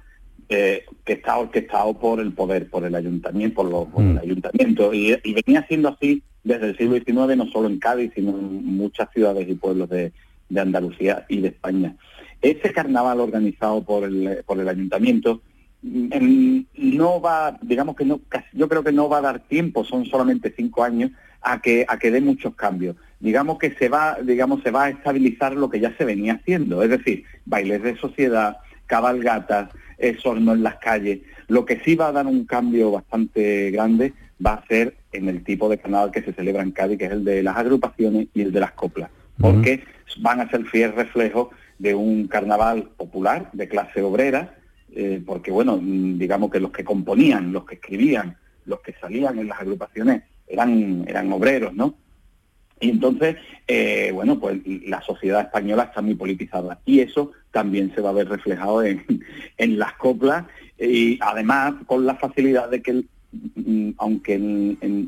eh, 0.48 0.86
que 1.04 1.14
está 1.14 1.38
orquestado 1.38 1.96
por 1.96 2.20
el 2.20 2.32
poder, 2.32 2.70
por 2.70 2.86
el 2.86 2.96
ayuntamiento, 2.96 3.68
por, 3.68 4.02
el 4.02 4.14
mm. 4.14 4.18
ayuntamiento, 4.20 4.94
y, 4.94 5.18
venía 5.34 5.66
siendo 5.68 5.90
así 5.90 6.24
desde 6.44 6.68
el 6.68 6.78
siglo 6.78 6.96
XIX, 6.96 7.36
no 7.36 7.48
solo 7.48 7.68
en 7.68 7.80
Cádiz, 7.80 8.12
sino 8.16 8.30
en 8.30 8.64
muchas 8.64 9.10
ciudades 9.12 9.50
y 9.50 9.56
pueblos 9.56 9.90
de, 9.90 10.14
Andalucía 10.56 11.26
y 11.28 11.42
de 11.42 11.50
España. 11.50 11.98
Ese 12.42 12.72
carnaval 12.72 13.20
organizado 13.20 13.84
por 13.84 14.06
el, 14.06 14.44
por 14.46 14.58
el 14.60 14.70
ayuntamiento 14.70 15.42
mm, 15.82 16.60
no 16.76 17.20
va, 17.20 17.58
digamos 17.62 17.98
que 17.98 18.06
no, 18.06 18.22
yo 18.54 18.70
creo 18.70 18.84
que 18.84 18.94
no 18.94 19.10
va 19.10 19.18
a 19.18 19.22
dar 19.22 19.40
tiempo, 19.40 19.84
son 19.84 20.06
solamente 20.06 20.54
cinco 20.56 20.84
años, 20.84 21.12
a 21.42 21.62
que, 21.62 21.86
a 21.88 22.00
que 22.00 22.12
dé 22.12 22.22
muchos 22.22 22.56
cambios 22.56 22.96
digamos 23.20 23.58
que 23.58 23.72
se 23.72 23.90
va, 23.90 24.18
digamos, 24.22 24.62
se 24.64 24.72
va 24.72 24.86
a 24.86 24.90
estabilizar 24.90 25.54
lo 25.54 25.70
que 25.70 25.80
ya 25.80 25.96
se 25.98 26.06
venía 26.06 26.34
haciendo, 26.34 26.84
es 26.84 26.90
decir, 26.90 27.24
bailes 27.46 27.82
de 27.84 27.98
sociedad, 27.98 28.58
cabalgatas, 28.86 29.70
sorno 30.22 30.54
en 30.54 30.64
las 30.64 30.76
calles. 30.76 31.20
Lo 31.48 31.66
que 31.66 31.80
sí 31.80 31.96
va 31.96 32.08
a 32.08 32.12
dar 32.12 32.28
un 32.28 32.46
cambio 32.46 32.92
bastante 32.92 33.72
grande 33.72 34.14
va 34.46 34.54
a 34.54 34.68
ser 34.68 34.96
en 35.12 35.30
el 35.30 35.44
tipo 35.44 35.70
de 35.70 35.78
carnaval 35.78 36.12
que 36.12 36.22
se 36.22 36.34
celebra 36.34 36.62
en 36.62 36.72
Cádiz, 36.72 36.98
que 36.98 37.06
es 37.06 37.12
el 37.12 37.24
de 37.24 37.44
las 37.44 37.58
agrupaciones 37.58 38.28
y 38.34 38.42
el 38.42 38.52
de 38.52 38.60
las 38.60 38.74
coplas, 38.74 39.10
porque 39.40 39.84
van 40.20 40.42
a 40.42 40.50
ser 40.50 40.66
fiel 40.66 40.94
reflejo 40.94 41.52
de 41.80 41.96
un 41.96 42.28
carnaval 42.28 42.90
popular 42.98 43.50
de 43.54 43.68
clase 43.68 44.02
obrera, 44.02 44.56
eh, 44.94 45.22
porque 45.26 45.52
bueno, 45.52 45.80
digamos 45.82 46.52
que 46.52 46.60
los 46.60 46.72
que 46.72 46.84
componían, 46.84 47.52
los 47.52 47.66
que 47.66 47.76
escribían, 47.76 48.38
los 48.66 48.82
que 48.82 48.94
salían 49.00 49.40
en 49.40 49.48
las 49.48 49.60
agrupaciones 49.60 50.24
eran, 50.48 51.06
eran 51.08 51.32
obreros, 51.32 51.74
¿no? 51.74 51.96
Y 52.80 52.90
entonces, 52.90 53.38
eh, 53.68 54.12
bueno, 54.14 54.40
pues 54.40 54.60
la 54.86 55.02
sociedad 55.02 55.42
española 55.42 55.84
está 55.84 56.02
muy 56.02 56.16
politizada 56.16 56.80
y 56.86 57.00
eso 57.00 57.32
también 57.52 57.92
se 57.96 58.02
va 58.02 58.12
a 58.12 58.14
ver 58.14 58.30
reflejado 58.30 58.84
en, 58.84 59.04
las 59.80 59.94
coplas 59.94 60.46
y 60.80 61.18
además 61.22 61.74
con 61.88 62.06
la 62.06 62.16
facilidad 62.16 62.70
de 62.70 62.82
que, 62.82 63.04
mm, 63.56 63.92
aunque 63.98 64.38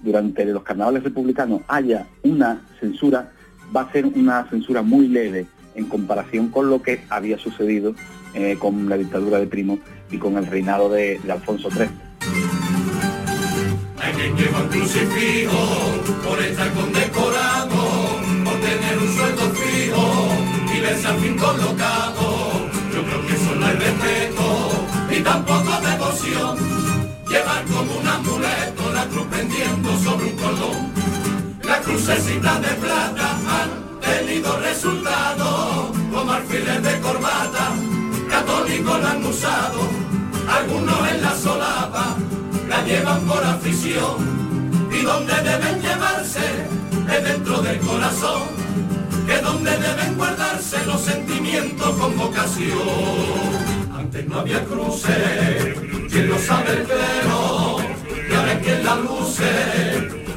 durante 0.04 0.46
los 0.46 0.64
carnavales 0.64 1.04
republicanos 1.04 1.62
haya 1.68 2.08
una 2.24 2.66
censura, 2.80 3.32
va 3.76 3.82
a 3.82 3.92
ser 3.92 4.06
una 4.06 4.50
censura 4.50 4.82
muy 4.82 5.08
leve 5.08 5.46
en 5.76 5.86
comparación 5.86 6.50
con 6.50 6.70
lo 6.70 6.82
que 6.82 7.02
había 7.10 7.38
sucedido 7.38 7.94
eh, 8.34 8.58
con 8.60 8.88
la 8.90 8.98
dictadura 8.98 9.40
de 9.40 9.48
Primo 9.48 9.80
y 10.12 10.18
con 10.18 10.38
el 10.38 10.46
reinado 10.46 10.90
de, 10.90 11.20
Alfonso 11.30 11.70
III. 11.70 11.88
Al 21.10 21.20
fin 21.20 21.38
colocado. 21.38 22.70
Yo 22.94 23.04
creo 23.04 23.26
que 23.26 23.34
eso 23.34 23.56
no 23.56 23.68
es 23.68 23.80
respeto 23.80 24.86
ni 25.10 25.20
tampoco 25.22 25.72
devoción. 25.82 26.58
Llevar 27.28 27.64
como 27.66 27.98
un 28.00 28.08
amuleto 28.08 28.94
la 28.94 29.06
cruz 29.06 29.28
pendiendo 29.28 29.90
sobre 29.98 30.26
un 30.26 30.38
colón. 30.38 30.94
La 31.64 31.80
crucecita 31.82 32.60
de 32.60 32.74
plata 32.84 33.28
han 33.58 34.00
tenido 34.00 34.58
resultado, 34.60 35.92
como 36.12 36.32
alfiles 36.32 36.82
de 36.82 37.00
corbata, 37.00 37.72
católicos 38.30 39.02
la 39.02 39.12
han 39.12 39.26
usado, 39.26 39.82
algunos 40.58 41.12
en 41.12 41.22
la 41.22 41.36
solapa 41.36 42.16
la 42.68 42.84
llevan 42.84 43.22
por 43.22 43.44
afición 43.44 44.90
y 44.92 45.04
donde 45.04 45.34
deben 45.34 45.82
llevarse 45.82 46.48
es 47.14 47.24
dentro 47.24 47.62
del 47.62 47.80
corazón, 47.80 48.44
donde 49.52 49.72
deben 49.72 50.16
guardarse 50.16 50.78
los 50.86 51.02
sentimientos 51.02 51.90
con 51.98 52.16
vocación. 52.18 52.78
Antes 53.96 54.28
no 54.28 54.40
había 54.40 54.64
cruces, 54.64 55.78
quien 56.10 56.30
lo 56.30 56.38
sabe 56.38 56.72
el 56.78 56.84
clero, 56.84 57.78
y 58.30 58.34
ahora 58.34 58.54
es 58.54 58.60
quien 58.64 58.84
la 58.84 58.96
luce, 58.96 59.52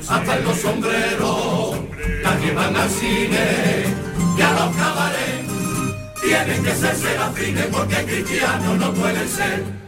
hasta 0.08 0.36
en 0.38 0.44
los 0.44 0.56
sombreros, 0.56 1.76
la 2.22 2.40
llevan 2.40 2.76
al 2.76 2.90
cine 2.90 3.46
y 4.38 4.40
a 4.40 4.50
los 4.52 4.76
cabarets. 4.76 5.52
Tienen 6.22 6.64
que 6.64 6.74
ser 6.74 6.94
serafines 6.94 7.66
porque 7.66 7.96
cristianos 8.04 8.78
no 8.78 8.92
pueden 8.94 9.28
ser 9.28 9.82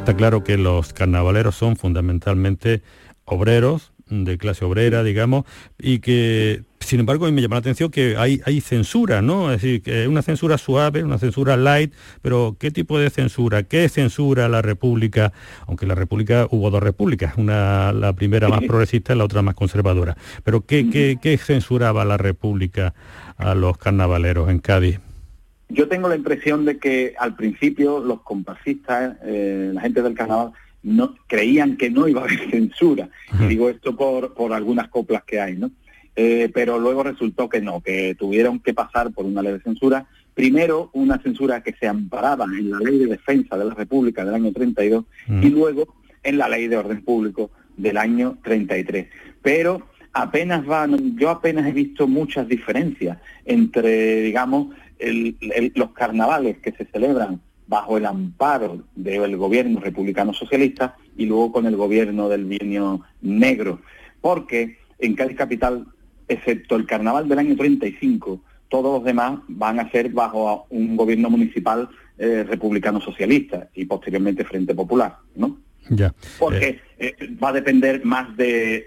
Está 0.00 0.16
claro 0.16 0.44
que 0.44 0.56
los 0.56 0.92
carnavaleros 0.92 1.56
son 1.56 1.76
fundamentalmente 1.76 2.82
obreros, 3.24 3.92
de 4.08 4.38
clase 4.38 4.64
obrera, 4.64 5.02
digamos, 5.02 5.44
y 5.78 5.98
que, 5.98 6.62
sin 6.86 7.00
embargo, 7.00 7.26
a 7.26 7.28
mí 7.28 7.34
me 7.34 7.42
llama 7.42 7.56
la 7.56 7.60
atención 7.60 7.90
que 7.90 8.16
hay, 8.16 8.40
hay 8.44 8.60
censura, 8.60 9.20
¿no? 9.20 9.52
Es 9.52 9.60
decir, 9.60 9.82
que 9.82 10.06
una 10.06 10.22
censura 10.22 10.56
suave, 10.56 11.02
una 11.02 11.18
censura 11.18 11.56
light, 11.56 11.92
pero 12.22 12.56
¿qué 12.58 12.70
tipo 12.70 12.98
de 12.98 13.10
censura? 13.10 13.64
¿Qué 13.64 13.88
censura 13.88 14.48
la 14.48 14.62
República? 14.62 15.32
Aunque 15.66 15.84
la 15.84 15.96
República, 15.96 16.46
hubo 16.50 16.70
dos 16.70 16.82
repúblicas, 16.82 17.36
una 17.36 17.92
la 17.92 18.12
primera 18.12 18.48
más 18.48 18.62
progresista 18.62 19.14
y 19.14 19.18
la 19.18 19.24
otra 19.24 19.42
más 19.42 19.56
conservadora. 19.56 20.16
Pero 20.44 20.60
¿qué, 20.60 20.88
qué, 20.88 21.18
qué 21.20 21.36
censuraba 21.38 22.04
la 22.04 22.16
República 22.16 22.94
a 23.36 23.54
los 23.54 23.76
carnavaleros 23.78 24.48
en 24.48 24.60
Cádiz? 24.60 25.00
Yo 25.68 25.88
tengo 25.88 26.08
la 26.08 26.14
impresión 26.14 26.64
de 26.64 26.78
que 26.78 27.14
al 27.18 27.34
principio 27.34 27.98
los 27.98 28.22
compasistas, 28.22 29.16
eh, 29.24 29.72
la 29.74 29.80
gente 29.80 30.02
del 30.02 30.14
carnaval, 30.14 30.52
no 30.84 31.16
creían 31.26 31.76
que 31.76 31.90
no 31.90 32.06
iba 32.06 32.20
a 32.20 32.24
haber 32.24 32.38
censura. 32.50 33.08
digo 33.48 33.68
esto 33.68 33.96
por, 33.96 34.34
por 34.34 34.52
algunas 34.52 34.88
coplas 34.88 35.24
que 35.24 35.40
hay, 35.40 35.56
¿no? 35.56 35.72
Eh, 36.18 36.50
pero 36.52 36.78
luego 36.78 37.02
resultó 37.02 37.48
que 37.48 37.60
no, 37.60 37.82
que 37.82 38.14
tuvieron 38.18 38.58
que 38.60 38.72
pasar 38.72 39.12
por 39.12 39.26
una 39.26 39.42
ley 39.42 39.52
de 39.52 39.60
censura. 39.60 40.06
Primero, 40.32 40.90
una 40.94 41.20
censura 41.22 41.62
que 41.62 41.74
se 41.74 41.86
amparaba 41.86 42.46
en 42.46 42.70
la 42.70 42.78
ley 42.78 42.98
de 42.98 43.06
defensa 43.06 43.56
de 43.56 43.66
la 43.66 43.74
República 43.74 44.24
del 44.24 44.34
año 44.34 44.52
32 44.52 45.04
y 45.28 45.50
luego 45.50 45.94
en 46.22 46.38
la 46.38 46.48
ley 46.48 46.68
de 46.68 46.76
orden 46.78 47.02
público 47.02 47.50
del 47.76 47.98
año 47.98 48.38
33. 48.42 49.08
Pero 49.42 49.88
apenas 50.12 50.64
van, 50.64 51.18
yo 51.18 51.30
apenas 51.30 51.66
he 51.66 51.72
visto 51.72 52.08
muchas 52.08 52.48
diferencias 52.48 53.18
entre, 53.44 54.22
digamos, 54.22 54.74
los 55.74 55.90
carnavales 55.90 56.58
que 56.58 56.72
se 56.72 56.86
celebran 56.86 57.40
bajo 57.66 57.98
el 57.98 58.06
amparo 58.06 58.84
del 58.94 59.36
gobierno 59.36 59.80
republicano 59.80 60.32
socialista 60.32 60.96
y 61.16 61.26
luego 61.26 61.52
con 61.52 61.66
el 61.66 61.76
gobierno 61.76 62.28
del 62.28 62.44
bienio 62.44 63.02
negro. 63.20 63.80
Porque 64.20 64.78
en 64.98 65.14
Cádiz 65.14 65.36
Capital, 65.36 65.86
excepto 66.28 66.76
el 66.76 66.86
carnaval 66.86 67.28
del 67.28 67.38
año 67.38 67.56
35, 67.56 68.40
todos 68.68 68.98
los 68.98 69.04
demás 69.04 69.40
van 69.48 69.80
a 69.80 69.90
ser 69.90 70.10
bajo 70.10 70.66
un 70.70 70.96
gobierno 70.96 71.30
municipal 71.30 71.88
eh, 72.18 72.44
republicano 72.48 73.00
socialista 73.00 73.68
y 73.74 73.84
posteriormente 73.84 74.44
Frente 74.44 74.74
Popular, 74.74 75.16
¿no? 75.34 75.58
Ya. 75.88 76.12
Porque 76.38 76.80
eh. 76.98 77.14
Eh, 77.20 77.36
va 77.42 77.50
a 77.50 77.52
depender 77.52 78.04
más 78.04 78.36
de, 78.36 78.86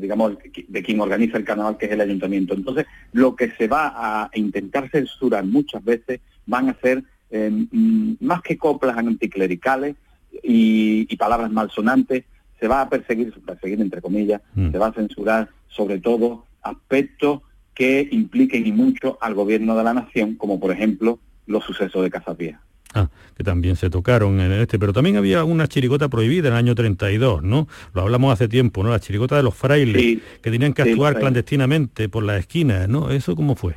digamos, 0.00 0.36
de 0.68 0.82
quien 0.82 1.00
organiza 1.00 1.38
el 1.38 1.44
carnaval, 1.44 1.78
que 1.78 1.86
es 1.86 1.92
el 1.92 2.00
ayuntamiento. 2.02 2.52
Entonces, 2.54 2.84
lo 3.12 3.34
que 3.34 3.52
se 3.52 3.66
va 3.66 3.94
a 3.96 4.30
intentar 4.34 4.90
censurar 4.90 5.44
muchas 5.44 5.82
veces 5.82 6.20
van 6.44 6.68
a 6.68 6.76
ser 6.82 7.02
mm, 7.30 8.14
más 8.20 8.42
que 8.42 8.58
coplas 8.58 8.98
anticlericales 8.98 9.96
y, 10.42 11.16
palabras 11.16 11.50
malsonantes, 11.50 12.24
se 12.60 12.68
va 12.68 12.82
a 12.82 12.90
perseguir, 12.90 13.32
perseguir 13.46 13.80
entre 13.80 14.02
comillas, 14.02 14.42
mm. 14.54 14.72
se 14.72 14.78
va 14.78 14.88
a 14.88 14.92
censurar 14.92 15.48
sobre 15.68 15.98
todo 15.98 16.44
aspectos 16.68 17.40
que 17.74 18.08
impliquen 18.10 18.66
y 18.66 18.72
mucho 18.72 19.18
al 19.20 19.34
gobierno 19.34 19.76
de 19.76 19.84
la 19.84 19.94
nación, 19.94 20.34
como 20.34 20.58
por 20.58 20.72
ejemplo 20.72 21.18
los 21.46 21.64
sucesos 21.64 22.02
de 22.02 22.10
Casapía. 22.10 22.60
Ah, 22.94 23.10
que 23.36 23.44
también 23.44 23.76
se 23.76 23.90
tocaron 23.90 24.40
en 24.40 24.50
este, 24.52 24.78
pero 24.78 24.92
también 24.94 25.16
había 25.16 25.44
una 25.44 25.68
chirigota 25.68 26.08
prohibida 26.08 26.48
en 26.48 26.54
el 26.54 26.58
año 26.58 26.74
32, 26.74 27.42
¿no? 27.42 27.68
Lo 27.92 28.02
hablamos 28.02 28.32
hace 28.32 28.48
tiempo, 28.48 28.82
¿no? 28.82 28.90
La 28.90 28.98
chirigota 28.98 29.36
de 29.36 29.42
los 29.42 29.54
frailes, 29.54 30.22
que 30.42 30.50
tenían 30.50 30.72
que 30.72 30.82
actuar 30.82 31.18
clandestinamente 31.18 32.08
por 32.08 32.24
las 32.24 32.40
esquinas, 32.40 32.88
¿no? 32.88 33.10
¿Eso 33.10 33.36
cómo 33.36 33.56
fue? 33.56 33.74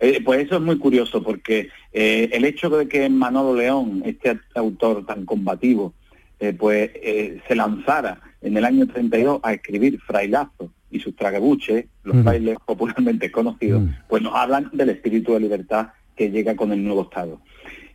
Eh, 0.00 0.20
pues 0.22 0.44
eso 0.44 0.56
es 0.56 0.60
muy 0.60 0.76
curioso, 0.76 1.22
porque 1.22 1.70
eh, 1.92 2.28
el 2.32 2.44
hecho 2.44 2.68
de 2.68 2.86
que 2.86 3.08
Manolo 3.08 3.54
León, 3.54 4.02
este 4.04 4.38
autor 4.54 5.06
tan 5.06 5.24
combativo, 5.24 5.94
eh, 6.38 6.52
pues 6.52 6.90
se 7.48 7.54
lanzara 7.54 8.20
en 8.42 8.56
el 8.58 8.64
año 8.66 8.86
32 8.86 9.40
a 9.42 9.54
escribir 9.54 9.98
Frailazo 10.00 10.70
y 10.94 11.00
sus 11.00 11.16
tragabuches, 11.16 11.86
los 12.04 12.22
frailes 12.22 12.56
popularmente 12.64 13.30
conocidos, 13.32 13.82
pues 14.08 14.22
nos 14.22 14.34
hablan 14.34 14.70
del 14.72 14.90
espíritu 14.90 15.34
de 15.34 15.40
libertad 15.40 15.88
que 16.14 16.30
llega 16.30 16.54
con 16.54 16.72
el 16.72 16.84
nuevo 16.84 17.02
Estado. 17.02 17.40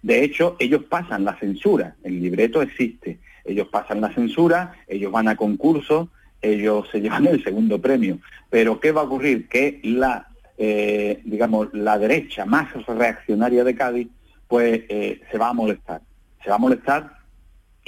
De 0.01 0.21
hecho, 0.21 0.57
ellos 0.59 0.83
pasan 0.89 1.23
la 1.23 1.39
censura, 1.39 1.95
el 2.03 2.21
libreto 2.21 2.61
existe, 2.61 3.19
ellos 3.45 3.69
pasan 3.69 4.01
la 4.01 4.13
censura, 4.13 4.73
ellos 4.85 5.13
van 5.13 5.29
a 5.29 5.37
concursos, 5.37 6.09
ellos 6.41 6.87
se 6.91 6.99
llevan 7.01 7.25
el 7.27 7.41
segundo 7.41 7.79
premio. 7.79 8.19
Pero 8.49 8.81
¿qué 8.81 8.91
va 8.91 9.01
a 9.01 9.05
ocurrir? 9.05 9.47
Que 9.47 9.79
la, 9.83 10.27
eh, 10.57 11.21
digamos, 11.23 11.69
la 11.73 11.97
derecha 11.97 12.45
más 12.45 12.67
reaccionaria 12.85 13.63
de 13.63 13.75
Cádiz, 13.75 14.09
pues 14.49 14.81
eh, 14.89 15.21
se 15.31 15.37
va 15.37 15.49
a 15.49 15.53
molestar. 15.53 16.01
Se 16.43 16.49
va 16.49 16.57
a 16.57 16.59
molestar 16.59 17.18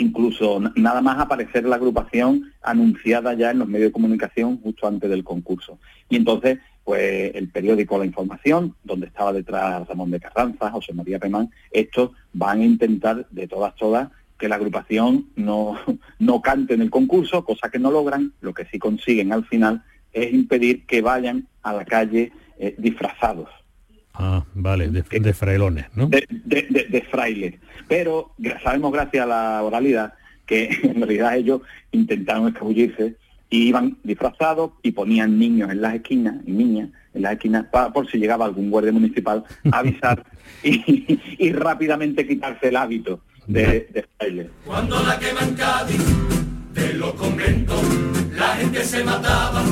incluso 0.01 0.59
nada 0.75 1.01
más 1.01 1.19
aparecer 1.19 1.63
la 1.65 1.75
agrupación 1.75 2.51
anunciada 2.61 3.33
ya 3.33 3.51
en 3.51 3.59
los 3.59 3.67
medios 3.67 3.89
de 3.89 3.93
comunicación 3.93 4.59
justo 4.61 4.87
antes 4.87 5.09
del 5.09 5.23
concurso. 5.23 5.79
Y 6.09 6.15
entonces, 6.15 6.59
pues 6.83 7.33
el 7.35 7.49
periódico 7.49 7.97
La 7.97 8.05
Información, 8.05 8.75
donde 8.83 9.07
estaba 9.07 9.31
detrás 9.31 9.87
Ramón 9.87 10.11
de 10.11 10.19
Carranza, 10.19 10.71
José 10.71 10.93
María 10.93 11.19
Pemán, 11.19 11.49
estos 11.71 12.11
van 12.33 12.61
a 12.61 12.65
intentar 12.65 13.27
de 13.29 13.47
todas, 13.47 13.75
todas, 13.75 14.09
que 14.37 14.49
la 14.49 14.55
agrupación 14.55 15.27
no, 15.35 15.77
no 16.19 16.41
cante 16.41 16.73
en 16.73 16.81
el 16.81 16.89
concurso, 16.89 17.45
cosa 17.45 17.69
que 17.69 17.79
no 17.79 17.91
logran, 17.91 18.33
lo 18.41 18.53
que 18.53 18.65
sí 18.65 18.79
consiguen 18.79 19.31
al 19.31 19.45
final 19.45 19.83
es 20.11 20.33
impedir 20.33 20.85
que 20.85 21.01
vayan 21.01 21.47
a 21.61 21.73
la 21.73 21.85
calle 21.85 22.31
eh, 22.57 22.75
disfrazados. 22.77 23.49
Ah, 24.13 24.43
vale, 24.53 24.89
de, 24.89 25.01
de 25.01 25.33
frailones, 25.33 25.85
¿no? 25.95 26.07
De, 26.07 26.25
de, 26.25 27.01
frailes. 27.09 27.55
Pero 27.87 28.31
sabemos, 28.63 28.91
gracias 28.91 29.23
a 29.23 29.27
la 29.27 29.63
oralidad, 29.63 30.13
que 30.45 30.65
en 30.83 30.95
realidad 30.95 31.37
ellos 31.37 31.61
intentaron 31.91 32.47
escabullirse 32.47 33.15
y 33.49 33.67
iban 33.67 33.97
disfrazados 34.03 34.71
y 34.81 34.91
ponían 34.91 35.37
niños 35.37 35.71
en 35.71 35.81
las 35.81 35.95
esquinas, 35.95 36.35
y 36.45 36.51
niñas 36.51 36.89
en 37.13 37.21
las 37.23 37.33
esquinas, 37.33 37.65
para, 37.65 37.91
por 37.91 38.09
si 38.09 38.17
llegaba 38.17 38.45
algún 38.45 38.69
guardia 38.69 38.91
municipal 38.91 39.43
a 39.71 39.79
avisar 39.79 40.23
y, 40.63 41.19
y 41.37 41.51
rápidamente 41.51 42.25
quitarse 42.25 42.69
el 42.69 42.77
hábito 42.77 43.21
de, 43.47 44.05
fraile. 44.17 44.49
Cuando 44.65 45.01
la 45.03 45.19
queman 45.19 45.53
Cádiz, 45.55 46.01
de 46.73 46.93
los 46.93 47.13
conventos, 47.13 47.81
la 48.33 48.55
gente 48.55 48.83
se 48.83 49.03
mataba 49.03 49.63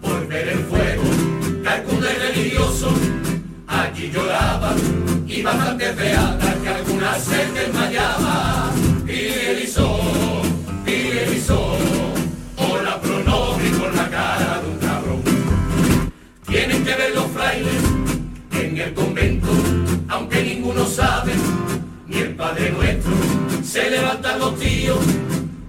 por 0.00 0.26
ver 0.28 0.48
el 0.48 0.58
fuego, 0.60 1.02
calculo 1.62 2.06
religioso, 2.28 2.92
allí 3.82 4.10
lloraban 4.10 4.76
y 5.26 5.42
bastante 5.42 5.92
feata 5.92 6.54
que 6.62 6.68
alguna 6.68 7.18
se 7.18 7.46
desmayaba. 7.52 8.70
Y 9.06 9.10
el 9.10 9.68
y 10.86 10.90
el 11.18 11.42
o 12.56 12.82
la 12.82 13.00
pronombre 13.00 13.70
con 13.70 13.96
la 13.96 14.08
cara 14.08 14.60
de 14.62 14.68
un 14.68 14.78
cabrón. 14.78 15.22
Tienen 16.46 16.84
que 16.84 16.94
ver 16.94 17.14
los 17.14 17.26
frailes 17.32 17.82
en 18.52 18.78
el 18.78 18.94
convento, 18.94 19.48
aunque 20.08 20.42
ninguno 20.42 20.86
sabe 20.86 21.32
y 22.08 22.18
el 22.18 22.34
Padre 22.34 22.70
Nuestro. 22.70 23.12
Se 23.62 23.90
levantan 23.90 24.38
los 24.38 24.58
tíos 24.58 24.98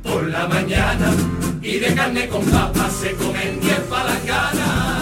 por 0.03 0.27
la 0.27 0.47
mañana 0.47 1.11
y 1.61 1.79
de 1.79 1.93
carne 1.95 2.27
con 2.27 2.45
papas 2.45 2.93
se 2.93 3.11
comen 3.13 3.59
diez 3.59 3.79
palanganas. 3.89 4.94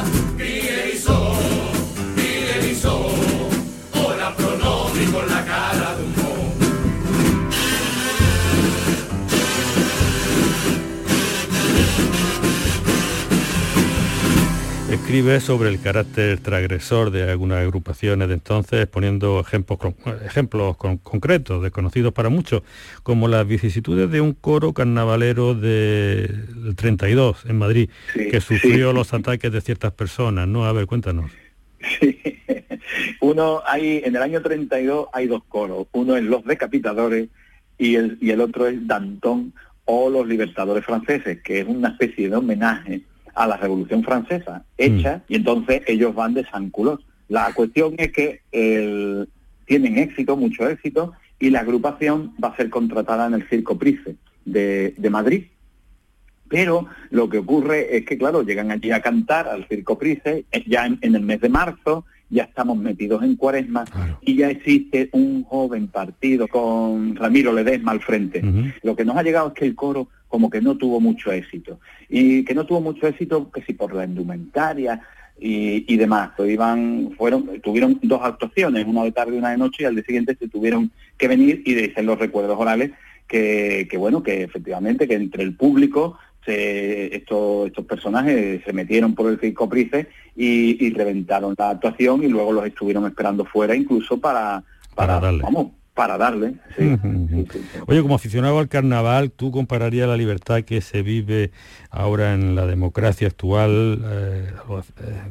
Escribe 15.13 15.39
sobre 15.41 15.70
el 15.70 15.79
carácter 15.79 16.39
transgresor 16.39 17.12
de 17.12 17.29
algunas 17.29 17.60
agrupaciones 17.60 18.29
de 18.29 18.34
entonces, 18.34 18.88
poniendo 18.88 19.39
ejemplos, 19.39 19.77
ejemplos 20.25 20.75
concretos, 20.75 21.62
desconocidos 21.62 22.13
para 22.13 22.29
muchos, 22.29 22.63
como 23.03 23.27
las 23.27 23.46
vicisitudes 23.46 24.10
de 24.10 24.22
un 24.22 24.34
coro 24.34 24.74
carnavalero 24.74 25.53
del 25.53 26.75
32 26.75 27.46
en 27.46 27.60
Madrid, 27.60 27.91
que 28.15 28.41
sufrió 28.41 28.91
los 28.91 29.13
ataques 29.13 29.51
de 29.51 29.62
ciertas 29.62 29.91
personas. 29.93 30.48
¿no? 30.48 30.65
A 30.65 30.74
ver, 30.74 30.88
cuéntanos. 30.88 31.29
Sí. 32.00 32.20
Uno 33.22 33.62
hay, 33.67 34.01
en 34.03 34.15
el 34.15 34.22
año 34.24 34.41
32 34.41 35.10
hay 35.13 35.27
dos 35.27 35.43
coros, 35.48 35.86
uno 35.91 36.17
es 36.17 36.24
Los 36.24 36.43
Decapitadores 36.43 37.29
y 37.77 37.98
el, 37.98 38.17
y 38.20 38.32
el 38.32 38.41
otro 38.41 38.67
es 38.67 38.88
Danton 38.88 39.53
o 39.86 40.10
Los 40.10 40.25
Libertadores 40.25 40.84
Franceses, 40.84 41.39
que 41.43 41.60
es 41.60 41.67
una 41.67 41.89
especie 41.89 42.32
de 42.32 42.36
homenaje 42.36 43.04
a 43.34 43.48
la 43.48 43.58
Revolución 43.58 44.04
Francesa 44.04 44.65
hecha 44.78 45.17
mm. 45.17 45.34
y 45.34 45.36
entonces 45.36 45.82
ellos 45.88 46.13
van 46.15 46.34
de 46.34 46.46
San 46.46 46.69
Culos. 46.69 47.00
La 47.30 47.52
cuestión 47.54 47.96
es 47.98 48.12
que 48.12 48.41
tienen 49.65 49.98
éxito, 49.98 50.38
mucho 50.38 50.67
éxito, 50.67 51.13
y 51.39 51.50
la 51.50 51.62
agrupación 51.62 52.34
va 52.41 52.50
a 52.50 52.56
ser 52.56 52.69
contratada 52.69 53.28
en 53.28 53.34
el 53.34 53.48
Circo 53.50 53.78
Price 53.78 54.15
de, 54.46 55.10
Madrid. 55.10 55.46
Pero 56.48 56.88
lo 57.10 57.30
que 57.30 57.39
ocurre 57.39 57.98
es 57.98 58.06
que, 58.06 58.17
claro, 58.17 58.43
llegan 58.43 58.72
allí 58.72 58.91
a 58.91 59.02
cantar 59.02 59.48
al 59.48 59.67
Circo 59.67 59.98
Price 59.98 60.46
eh, 60.52 60.63
ya 60.67 60.86
en, 60.86 61.00
el 61.02 61.22
mes 61.22 61.41
de 61.41 61.50
marzo, 61.50 62.06
ya 62.30 62.43
estamos 62.43 62.78
metidos 62.78 63.24
en 63.24 63.36
cuaresma 63.36 63.86
y 64.22 64.36
ya 64.36 64.50
existe 64.50 65.10
un 65.12 65.43
joven 65.43 65.88
partido 65.88 66.48
con 66.48 67.15
Ramiro 67.15 67.54
Ledesma 67.54 67.91
al 67.91 68.02
frente. 68.02 68.41
Lo 68.82 68.96
que 68.96 69.06
nos 69.06 69.17
ha 69.17 69.24
llegado 69.24 69.50
es 69.50 69.54
que 69.54 69.65
el 69.65 69.76
coro 69.76 70.08
como 70.34 70.50
que 70.50 70.62
no 70.62 70.76
tuvo 70.76 71.00
mucho 71.00 71.32
éxito. 71.32 71.80
Y 72.10 72.43
que 72.43 72.56
no 72.56 72.65
tuvo 72.65 72.82
mucho 72.82 73.06
éxito 73.08 73.52
que 73.52 73.62
si 73.62 73.74
por 73.74 73.93
la 73.93 74.04
indumentaria 74.04 75.00
y, 75.39 75.96
demás. 75.96 76.32
Pues 76.36 76.50
iban, 76.52 77.12
fueron, 77.15 77.62
tuvieron 77.62 78.00
dos 78.02 78.19
actuaciones, 78.24 78.84
una 78.88 79.04
de 79.04 79.12
tarde 79.12 79.36
y 79.36 79.38
una 79.38 79.52
de 79.52 79.60
noche, 79.60 79.84
y 79.84 79.86
al 79.86 79.93
día 79.93 80.04
siguiente 80.04 80.36
se 80.36 80.48
tuvieron 80.48 80.89
que 81.19 81.28
venir 81.28 81.62
y 81.67 81.76
dicen 81.76 82.08
los 82.08 82.17
recuerdos 82.17 82.60
orales 82.60 82.89
que, 83.28 83.88
que 83.88 83.96
bueno, 83.96 84.24
que 84.24 84.41
efectivamente 84.41 85.08
que 85.08 85.13
entre 85.13 85.43
el 85.43 85.56
público 85.56 86.17
se, 86.43 87.15
estos, 87.15 87.67
estos 87.67 87.86
personajes 87.86 88.63
se 88.65 88.74
metieron 88.74 89.13
por 89.13 89.30
el 89.30 89.39
circo 89.39 89.69
Price 89.69 90.08
y, 90.36 90.84
y, 90.84 90.89
reventaron 90.93 91.54
la 91.56 91.69
actuación 91.69 92.24
y 92.24 92.28
luego 92.28 92.54
los 92.54 92.65
estuvieron 92.65 93.06
esperando 93.06 93.46
fuera 93.46 93.76
incluso 93.76 94.19
para, 94.19 94.63
para, 94.96 95.19
vamos, 95.19 95.74
para 95.93 96.17
darle. 96.17 96.56
Oye, 97.88 98.01
como 98.01 98.15
aficionado 98.15 98.58
al 98.60 98.67
carnaval, 98.67 99.32
¿tú 99.32 99.51
compararías 99.51 100.08
la 100.08 100.17
libertad 100.17 100.63
que 100.63 100.82
se 100.82 101.03
vive 101.03 101.51
ahora 101.91 102.34
en 102.34 102.56
la 102.56 102.65
democracia 102.65 103.27
actual 103.27 104.01
eh, 104.03 104.51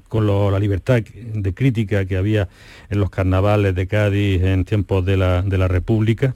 con 0.09 0.27
la 0.27 0.59
libertad 0.59 1.03
de 1.03 1.55
crítica 1.55 2.05
que 2.05 2.17
había 2.17 2.49
en 2.91 3.01
los 3.01 3.11
carnavales 3.11 3.75
de 3.75 3.87
Cádiz 3.87 4.43
en 4.43 4.65
tiempos 4.65 5.05
de 5.05 5.17
la, 5.17 5.43
de 5.43 5.59
la 5.59 5.69
República? 5.69 6.35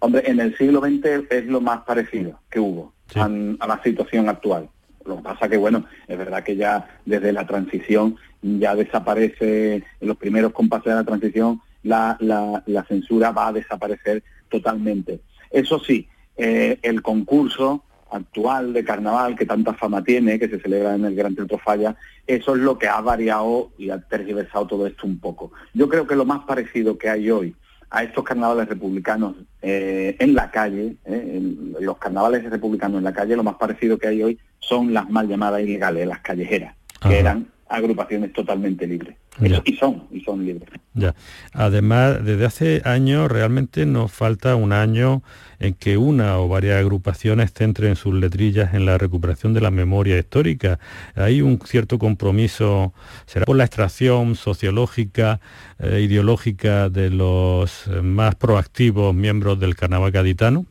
Hombre, 0.00 0.22
en 0.26 0.40
el 0.40 0.56
siglo 0.56 0.80
XX 0.80 1.30
es 1.30 1.46
lo 1.46 1.60
más 1.60 1.80
parecido 1.84 2.38
que 2.50 2.60
hubo 2.60 2.92
a, 3.14 3.28
la 3.28 3.80
situación 3.82 4.28
actual. 4.28 4.68
Lo 5.06 5.16
que 5.16 5.22
pasa 5.22 5.48
que, 5.48 5.56
bueno, 5.56 5.84
es 6.08 6.18
verdad 6.18 6.42
que 6.42 6.56
ya 6.56 6.88
desde 7.04 7.32
la 7.32 7.46
transición 7.46 8.16
ya 8.42 8.74
desaparece, 8.74 9.76
en 9.76 10.08
los 10.08 10.16
primeros 10.16 10.52
compases 10.52 10.86
de 10.86 10.94
la 10.96 11.04
transición 11.04 11.60
la, 11.86 12.16
la, 12.20 12.84
censura 12.84 13.30
va 13.30 13.48
a 13.48 13.52
desaparecer 13.52 14.22
totalmente. 14.48 15.20
Eso 15.50 15.78
sí, 15.78 16.08
eh, 16.36 16.78
el 16.82 17.02
concurso 17.02 17.82
actual 18.10 18.72
de 18.72 18.84
carnaval 18.84 19.36
que 19.36 19.46
tanta 19.46 19.74
fama 19.74 20.02
tiene, 20.02 20.38
que 20.38 20.48
se 20.48 20.60
celebra 20.60 20.94
en 20.94 21.04
el 21.04 21.14
Gran 21.14 21.34
Teatro 21.34 21.58
Falla, 21.58 21.96
eso 22.26 22.54
es 22.54 22.62
lo 22.62 22.78
que 22.78 22.88
ha 22.88 23.00
variado 23.00 23.70
y 23.78 23.90
ha 23.90 23.98
tergiversado 23.98 24.66
todo 24.66 24.86
esto 24.86 25.06
un 25.06 25.18
poco. 25.18 25.52
Yo 25.74 25.88
creo 25.88 26.06
que 26.06 26.16
lo 26.16 26.24
más 26.24 26.44
parecido 26.44 26.98
que 26.98 27.08
hay 27.08 27.30
hoy 27.30 27.54
a 27.90 28.02
estos 28.02 28.24
carnavales 28.24 28.68
republicanos 28.68 29.36
eh, 29.62 30.16
en 30.18 30.34
la 30.34 30.50
calle, 30.50 30.96
eh, 31.04 31.40
los 31.80 31.98
carnavales 31.98 32.48
republicanos 32.48 32.98
en 32.98 33.04
la 33.04 33.12
calle, 33.12 33.36
lo 33.36 33.44
más 33.44 33.56
parecido 33.56 33.98
que 33.98 34.08
hay 34.08 34.22
hoy 34.22 34.38
son 34.58 34.92
las 34.92 35.08
mal 35.08 35.28
llamadas 35.28 35.62
ilegales, 35.62 36.06
las 36.06 36.20
callejeras, 36.20 36.74
que 37.00 37.18
eran 37.18 37.48
agrupaciones 37.68 38.32
totalmente 38.32 38.86
libres. 38.86 39.16
Y 39.64 39.76
son, 39.76 40.04
y 40.10 40.20
son 40.20 40.46
libres. 40.46 40.68
Ya. 40.94 41.14
Además, 41.52 42.24
desde 42.24 42.46
hace 42.46 42.82
años 42.84 43.30
realmente 43.30 43.84
nos 43.84 44.10
falta 44.10 44.56
un 44.56 44.72
año 44.72 45.22
en 45.58 45.74
que 45.74 45.98
una 45.98 46.38
o 46.38 46.48
varias 46.48 46.78
agrupaciones 46.80 47.52
centren 47.52 47.96
sus 47.96 48.14
letrillas 48.14 48.72
en 48.72 48.86
la 48.86 48.96
recuperación 48.96 49.52
de 49.52 49.60
la 49.60 49.70
memoria 49.70 50.18
histórica. 50.18 50.78
Hay 51.14 51.42
un 51.42 51.60
cierto 51.64 51.98
compromiso, 51.98 52.94
será 53.26 53.44
por 53.44 53.56
la 53.56 53.64
extracción 53.64 54.36
sociológica, 54.36 55.40
e 55.78 56.00
ideológica 56.00 56.88
de 56.88 57.10
los 57.10 57.86
eh, 57.88 58.00
más 58.00 58.34
proactivos 58.36 59.14
miembros 59.14 59.60
del 59.60 59.76
carnaval 59.76 60.10
gaditano. 60.10 60.64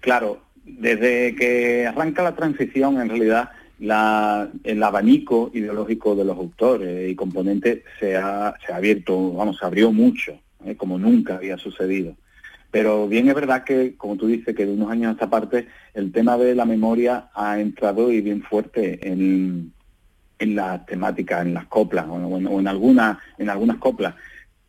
Claro, 0.00 0.42
desde 0.64 1.34
que 1.34 1.86
arranca 1.86 2.22
la 2.22 2.34
transición, 2.34 3.00
en 3.00 3.08
realidad, 3.08 3.50
el 3.82 4.82
abanico 4.82 5.50
ideológico 5.52 6.14
de 6.14 6.24
los 6.24 6.36
autores 6.36 7.10
y 7.10 7.16
componentes 7.16 7.82
se 7.98 8.16
ha, 8.16 8.54
se 8.64 8.72
ha 8.72 8.76
abierto, 8.76 9.32
vamos, 9.32 9.58
se 9.58 9.66
abrió 9.66 9.90
mucho, 9.92 10.38
¿eh? 10.64 10.76
como 10.76 10.98
nunca 10.98 11.36
había 11.36 11.58
sucedido. 11.58 12.14
Pero 12.70 13.08
bien 13.08 13.28
es 13.28 13.34
verdad 13.34 13.64
que, 13.64 13.96
como 13.96 14.16
tú 14.16 14.28
dices, 14.28 14.54
que 14.54 14.64
de 14.64 14.72
unos 14.72 14.90
años 14.90 15.10
a 15.10 15.12
esta 15.12 15.28
parte 15.28 15.66
el 15.94 16.12
tema 16.12 16.38
de 16.38 16.54
la 16.54 16.64
memoria 16.64 17.28
ha 17.34 17.60
entrado 17.60 18.10
y 18.10 18.20
bien 18.20 18.42
fuerte 18.42 18.98
en, 19.06 19.72
en 20.38 20.56
las 20.56 20.86
temáticas, 20.86 21.44
en 21.44 21.54
las 21.54 21.66
coplas 21.66 22.06
o, 22.08 22.16
en, 22.38 22.68
algunas, 22.68 23.18
en 23.36 23.50
algunas 23.50 23.76
coplas. 23.78 24.14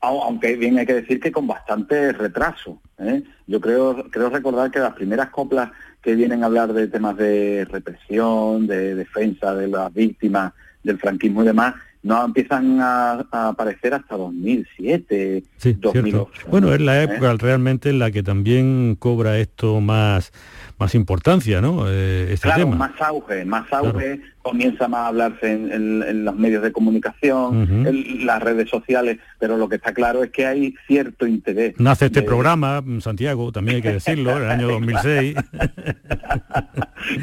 aunque 0.02 0.56
bien 0.58 0.78
hay 0.80 0.86
que 0.86 0.96
decir 0.96 1.20
que 1.20 1.32
con 1.32 1.48
bastante 1.48 2.12
retraso. 2.12 2.82
¿eh? 2.98 3.24
Yo 3.48 3.62
creo, 3.62 4.10
creo 4.10 4.30
recordar 4.30 4.72
que 4.72 4.80
las 4.80 4.94
primeras 4.94 5.30
coplas 5.30 5.72
que 6.04 6.16
vienen 6.16 6.44
a 6.44 6.48
hablar 6.48 6.74
de 6.74 6.88
temas 6.88 7.18
de 7.18 7.66
represión, 7.70 8.68
de 8.68 8.94
defensa 8.94 9.56
de 9.56 9.68
las 9.68 9.94
víctimas 9.94 10.54
del 10.84 11.00
franquismo 11.00 11.44
y 11.44 11.48
demás, 11.48 11.76
no 12.04 12.26
empiezan 12.26 12.82
a, 12.82 13.26
aparecer 13.32 13.94
hasta 13.94 14.18
2007, 14.18 15.44
sí, 15.56 15.78
2008. 15.80 16.50
Bueno, 16.50 16.74
es 16.74 16.82
la 16.82 17.02
¿eh? 17.02 17.04
época 17.06 17.34
realmente 17.40 17.90
en 17.90 18.00
la 18.00 18.12
que 18.12 18.22
también 18.22 18.98
cobra 19.00 19.38
esto 19.38 19.80
más 19.80 20.34
más 20.78 20.96
importancia, 20.96 21.62
¿no? 21.62 21.86
Eh, 21.88 22.36
claro, 22.42 22.68
más 22.68 23.00
auge, 23.00 23.46
más 23.46 23.72
auge, 23.72 24.20
comienza 24.44 24.88
más 24.90 25.00
a 25.00 25.08
hablarse 25.08 25.52
en, 25.52 26.26
los 26.26 26.36
medios 26.36 26.62
de 26.62 26.72
comunicación, 26.72 27.88
en 27.88 28.26
las 28.26 28.44
redes 28.44 28.70
sociales, 28.70 29.18
pero 29.40 29.58
lo 29.58 29.70
que 29.70 29.78
está 29.78 29.94
claro 29.94 30.24
es 30.24 30.32
que 30.32 30.46
hay 30.46 30.76
cierto 30.86 31.26
interés. 31.26 31.74
Nace 31.80 32.08
este 32.08 32.22
programa, 32.22 32.84
Santiago, 33.00 33.52
también 33.52 33.78
hay 33.78 33.82
que 33.82 33.94
decirlo, 33.94 34.38
en 34.38 34.44
el 34.44 34.52
año 34.52 34.68
2006. 34.74 35.36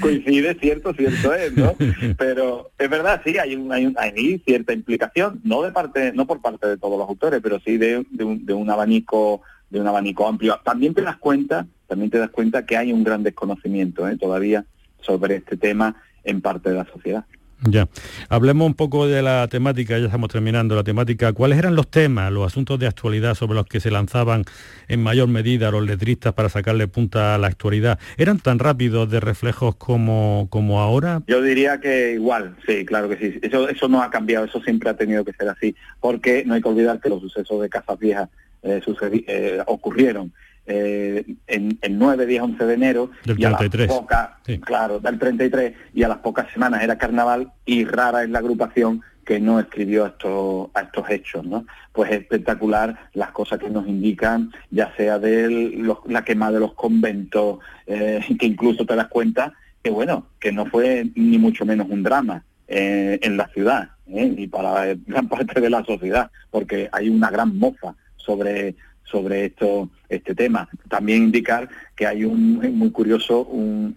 Coincide, 0.00 0.54
cierto, 0.54 0.94
cierto 0.94 1.34
es, 1.34 1.54
¿no? 1.54 1.74
Pero 2.16 2.70
es 2.78 2.88
verdad, 2.88 3.20
sí, 3.24 3.36
hay, 3.38 3.54
un, 3.54 3.70
hay, 3.70 3.92
hay 3.98 4.38
cierta 4.46 4.72
implicación, 4.72 5.40
no 5.44 5.62
de 5.62 5.72
parte, 5.72 6.12
no 6.14 6.26
por 6.26 6.40
parte 6.40 6.66
de 6.68 6.78
todos 6.78 6.98
los 6.98 7.08
autores, 7.08 7.40
pero 7.42 7.60
sí 7.60 7.76
de, 7.76 7.98
un, 7.98 8.46
de 8.46 8.54
un 8.54 8.70
abanico 8.70 9.42
de 9.68 9.80
un 9.80 9.86
abanico 9.86 10.26
amplio. 10.26 10.58
También 10.64 10.94
te 10.94 11.02
das 11.02 11.16
cuenta, 11.16 11.66
también 11.86 12.10
te 12.10 12.18
das 12.18 12.30
cuenta 12.30 12.66
que 12.66 12.76
hay 12.76 12.92
un 12.92 13.04
gran 13.04 13.22
desconocimiento 13.22 14.08
¿eh? 14.08 14.16
todavía 14.16 14.64
sobre 15.00 15.36
este 15.36 15.56
tema 15.56 15.94
en 16.24 16.40
parte 16.40 16.70
de 16.70 16.76
la 16.76 16.86
sociedad. 16.86 17.24
Ya. 17.68 17.88
Hablemos 18.30 18.66
un 18.66 18.74
poco 18.74 19.06
de 19.06 19.20
la 19.20 19.46
temática, 19.48 19.98
ya 19.98 20.06
estamos 20.06 20.30
terminando 20.30 20.74
la 20.74 20.82
temática. 20.82 21.32
¿Cuáles 21.34 21.58
eran 21.58 21.76
los 21.76 21.90
temas, 21.90 22.32
los 22.32 22.46
asuntos 22.46 22.78
de 22.78 22.86
actualidad 22.86 23.34
sobre 23.34 23.54
los 23.54 23.66
que 23.66 23.80
se 23.80 23.90
lanzaban 23.90 24.44
en 24.88 25.02
mayor 25.02 25.28
medida 25.28 25.70
los 25.70 25.84
letristas 25.84 26.32
para 26.32 26.48
sacarle 26.48 26.88
punta 26.88 27.34
a 27.34 27.38
la 27.38 27.48
actualidad? 27.48 27.98
¿Eran 28.16 28.38
tan 28.38 28.58
rápidos 28.58 29.10
de 29.10 29.20
reflejos 29.20 29.76
como, 29.76 30.46
como 30.48 30.80
ahora? 30.80 31.22
Yo 31.26 31.42
diría 31.42 31.80
que 31.80 32.14
igual, 32.14 32.56
sí, 32.66 32.86
claro 32.86 33.10
que 33.10 33.18
sí. 33.18 33.38
Eso, 33.42 33.68
eso 33.68 33.88
no 33.88 34.02
ha 34.02 34.10
cambiado, 34.10 34.46
eso 34.46 34.62
siempre 34.62 34.88
ha 34.88 34.96
tenido 34.96 35.22
que 35.24 35.34
ser 35.34 35.48
así, 35.50 35.76
porque 36.00 36.44
no 36.46 36.54
hay 36.54 36.62
que 36.62 36.68
olvidar 36.68 36.98
que 36.98 37.10
los 37.10 37.20
sucesos 37.20 37.60
de 37.60 37.68
Casas 37.68 37.98
Viejas 37.98 38.30
eh, 38.62 38.80
eh, 39.26 39.58
ocurrieron 39.66 40.32
eh, 40.66 41.24
en, 41.46 41.78
el 41.82 41.98
9, 41.98 42.26
10, 42.26 42.42
11 42.42 42.64
de 42.64 42.74
enero 42.74 43.10
del 43.24 43.36
33. 43.36 43.38
Y 43.40 43.44
a 43.44 43.50
las 43.50 43.98
pocas, 43.98 44.30
claro, 44.60 45.00
del 45.00 45.18
33 45.18 45.74
y 45.94 46.02
a 46.02 46.08
las 46.08 46.18
pocas 46.18 46.50
semanas 46.52 46.82
era 46.82 46.98
carnaval 46.98 47.52
y 47.64 47.84
rara 47.84 48.22
es 48.22 48.30
la 48.30 48.38
agrupación 48.38 49.02
que 49.24 49.38
no 49.38 49.60
escribió 49.60 50.04
a 50.04 50.08
estos, 50.08 50.70
a 50.74 50.80
estos 50.82 51.08
hechos, 51.10 51.44
¿no? 51.44 51.66
Pues 51.92 52.10
es 52.10 52.20
espectacular 52.20 53.10
las 53.14 53.30
cosas 53.30 53.58
que 53.58 53.70
nos 53.70 53.86
indican, 53.86 54.50
ya 54.70 54.92
sea 54.96 55.18
de 55.18 55.84
la 56.06 56.24
quema 56.24 56.50
de 56.50 56.60
los 56.60 56.74
conventos, 56.74 57.58
eh, 57.86 58.20
que 58.38 58.46
incluso 58.46 58.84
te 58.84 58.96
das 58.96 59.08
cuenta 59.08 59.52
que 59.82 59.90
bueno, 59.90 60.26
que 60.38 60.52
no 60.52 60.66
fue 60.66 61.10
ni 61.14 61.38
mucho 61.38 61.64
menos 61.64 61.88
un 61.88 62.02
drama 62.02 62.44
en 62.72 63.36
la 63.36 63.48
ciudad, 63.48 63.90
y 64.06 64.46
para 64.46 64.94
gran 65.06 65.28
parte 65.28 65.60
de 65.60 65.70
la 65.70 65.84
sociedad, 65.84 66.30
porque 66.50 66.88
hay 66.92 67.08
una 67.08 67.30
gran 67.30 67.58
mofa 67.58 67.94
sobre 68.16 68.76
sobre 69.10 69.46
esto 69.46 69.90
este 70.08 70.34
tema. 70.34 70.68
También 70.88 71.24
indicar 71.24 71.68
que 71.96 72.06
hay 72.06 72.24
un 72.24 72.54
muy 72.76 72.90
curioso 72.90 73.44
un, 73.44 73.94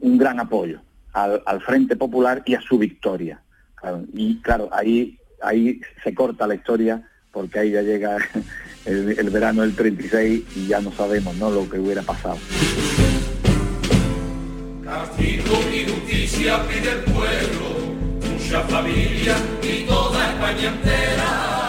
un, 0.00 0.18
gran 0.18 0.40
apoyo 0.40 0.80
al, 1.12 1.42
al, 1.46 1.60
Frente 1.60 1.96
Popular 1.96 2.42
y 2.46 2.54
a 2.54 2.60
su 2.60 2.78
victoria. 2.78 3.40
y 4.12 4.40
claro, 4.40 4.68
ahí 4.72 5.18
ahí 5.44 5.80
se 6.02 6.14
corta 6.14 6.46
la 6.46 6.54
historia 6.54 7.02
porque 7.32 7.58
ahí 7.58 7.70
ya 7.72 7.82
llega 7.82 8.16
el, 8.84 9.30
verano 9.30 9.62
del 9.62 9.74
36 9.74 10.44
y 10.56 10.66
ya 10.68 10.80
no 10.80 10.92
sabemos 10.92 11.34
¿no? 11.36 11.50
lo 11.50 11.68
que 11.68 11.78
hubiera 11.78 12.02
pasado. 12.02 12.38
el 20.86 21.63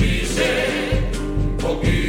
dice 0.00 1.10
un. 1.62 1.99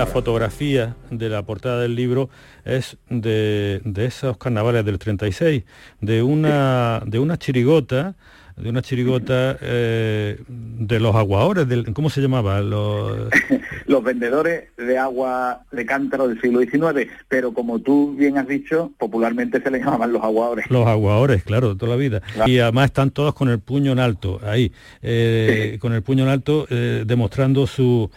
La 0.00 0.06
fotografía 0.06 0.96
de 1.10 1.28
la 1.28 1.42
portada 1.42 1.82
del 1.82 1.94
libro 1.94 2.30
es 2.64 2.96
de, 3.10 3.82
de 3.84 4.06
esos 4.06 4.38
carnavales 4.38 4.82
del 4.82 4.98
36, 4.98 5.64
de 6.00 6.22
una, 6.22 7.02
de 7.04 7.18
una 7.18 7.36
chirigota 7.36 8.14
de 8.56 8.70
una 8.70 8.82
chirigota 8.82 9.56
eh, 9.60 10.40
de 10.48 11.00
los 11.00 11.14
aguadores, 11.14 11.68
del, 11.68 11.92
¿cómo 11.92 12.10
se 12.10 12.20
llamaba? 12.20 12.60
Los... 12.60 13.28
los 13.86 14.04
vendedores 14.04 14.64
de 14.76 14.98
agua 14.98 15.62
de 15.72 15.84
cántaro 15.84 16.28
del 16.28 16.40
siglo 16.40 16.60
XIX, 16.60 17.10
pero 17.28 17.52
como 17.52 17.80
tú 17.80 18.14
bien 18.16 18.38
has 18.38 18.46
dicho, 18.46 18.92
popularmente 18.98 19.60
se 19.60 19.70
les 19.70 19.80
llamaban 19.84 20.12
los 20.12 20.22
aguadores. 20.22 20.70
Los 20.70 20.86
aguadores, 20.86 21.42
claro, 21.42 21.76
toda 21.76 21.90
la 21.90 21.96
vida. 21.96 22.22
Y 22.46 22.58
además 22.58 22.86
están 22.86 23.10
todos 23.10 23.34
con 23.34 23.48
el 23.48 23.58
puño 23.58 23.92
en 23.92 23.98
alto, 23.98 24.40
ahí, 24.44 24.72
eh, 25.02 25.78
con 25.80 25.92
el 25.92 26.02
puño 26.02 26.24
en 26.24 26.30
alto, 26.30 26.66
eh, 26.70 27.04
demostrando 27.06 27.66
su, 27.66 28.10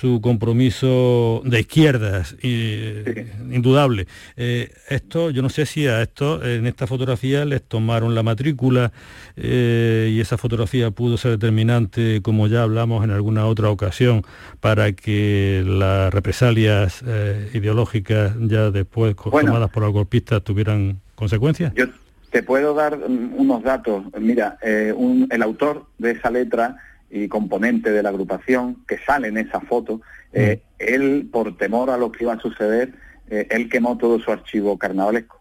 su 0.00 0.20
compromiso 0.20 1.42
de 1.44 1.60
izquierdas, 1.60 2.36
indudable. 2.42 4.06
Eh, 4.36 4.70
esto, 4.88 5.30
yo 5.30 5.42
no 5.42 5.48
sé 5.48 5.66
si 5.66 5.86
a 5.86 6.02
esto, 6.02 6.44
en 6.44 6.66
esta 6.66 6.86
fotografía 6.86 7.44
les 7.44 7.62
tomaron 7.62 8.14
la 8.14 8.22
matrícula 8.22 8.92
eh, 9.36 9.79
y 10.10 10.20
esa 10.20 10.38
fotografía 10.38 10.90
pudo 10.90 11.16
ser 11.16 11.32
determinante, 11.32 12.20
como 12.22 12.46
ya 12.46 12.62
hablamos 12.62 13.04
en 13.04 13.10
alguna 13.10 13.46
otra 13.46 13.70
ocasión, 13.70 14.22
para 14.60 14.92
que 14.92 15.62
las 15.66 16.12
represalias 16.12 17.02
eh, 17.06 17.50
ideológicas 17.54 18.34
ya 18.40 18.70
después 18.70 19.16
tomadas 19.16 19.70
por 19.70 19.82
los 19.82 19.92
golpistas 19.92 20.42
tuvieran 20.42 21.00
consecuencias. 21.14 21.72
Yo 21.74 21.86
te 22.30 22.42
puedo 22.42 22.74
dar 22.74 22.96
unos 22.96 23.62
datos. 23.62 24.04
Mira, 24.18 24.58
el 24.62 25.42
autor 25.42 25.86
de 25.98 26.12
esa 26.12 26.30
letra 26.30 26.76
y 27.10 27.28
componente 27.28 27.90
de 27.90 28.02
la 28.02 28.10
agrupación 28.10 28.76
que 28.86 28.98
sale 28.98 29.28
en 29.28 29.36
esa 29.36 29.60
foto, 29.60 30.00
eh, 30.32 30.62
mm. 30.62 30.74
él, 30.78 31.28
por 31.30 31.56
temor 31.56 31.90
a 31.90 31.96
lo 31.96 32.12
que 32.12 32.24
iba 32.24 32.34
a 32.34 32.40
suceder, 32.40 32.92
eh, 33.28 33.46
él 33.50 33.68
quemó 33.68 33.98
todo 33.98 34.20
su 34.20 34.30
archivo 34.30 34.78
carnavalesco. 34.78 35.38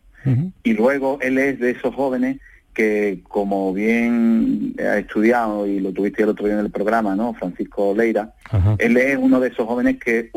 Y 0.64 0.74
luego 0.74 1.18
él 1.22 1.38
es 1.38 1.60
de 1.60 1.72
esos 1.72 1.96
jóvenes 1.96 2.40
que, 2.80 3.20
como 3.28 3.74
bien 3.74 4.74
ha 4.80 5.00
estudiado, 5.00 5.68
y 5.68 5.82
lo 5.82 5.92
tuviste 5.92 6.24
el 6.24 6.30
otro 6.30 6.46
día 6.46 6.56
en 6.56 6.66
el 6.66 6.72
programa, 6.72 7.14
¿no? 7.14 7.34
Francisco 7.34 7.94
Leira, 7.94 8.34
él 8.78 8.96
es 8.96 9.18
uno 9.18 9.42
de 9.42 9.50
esos 9.50 9.68
jóvenes 9.68 9.98
que, 9.98 10.32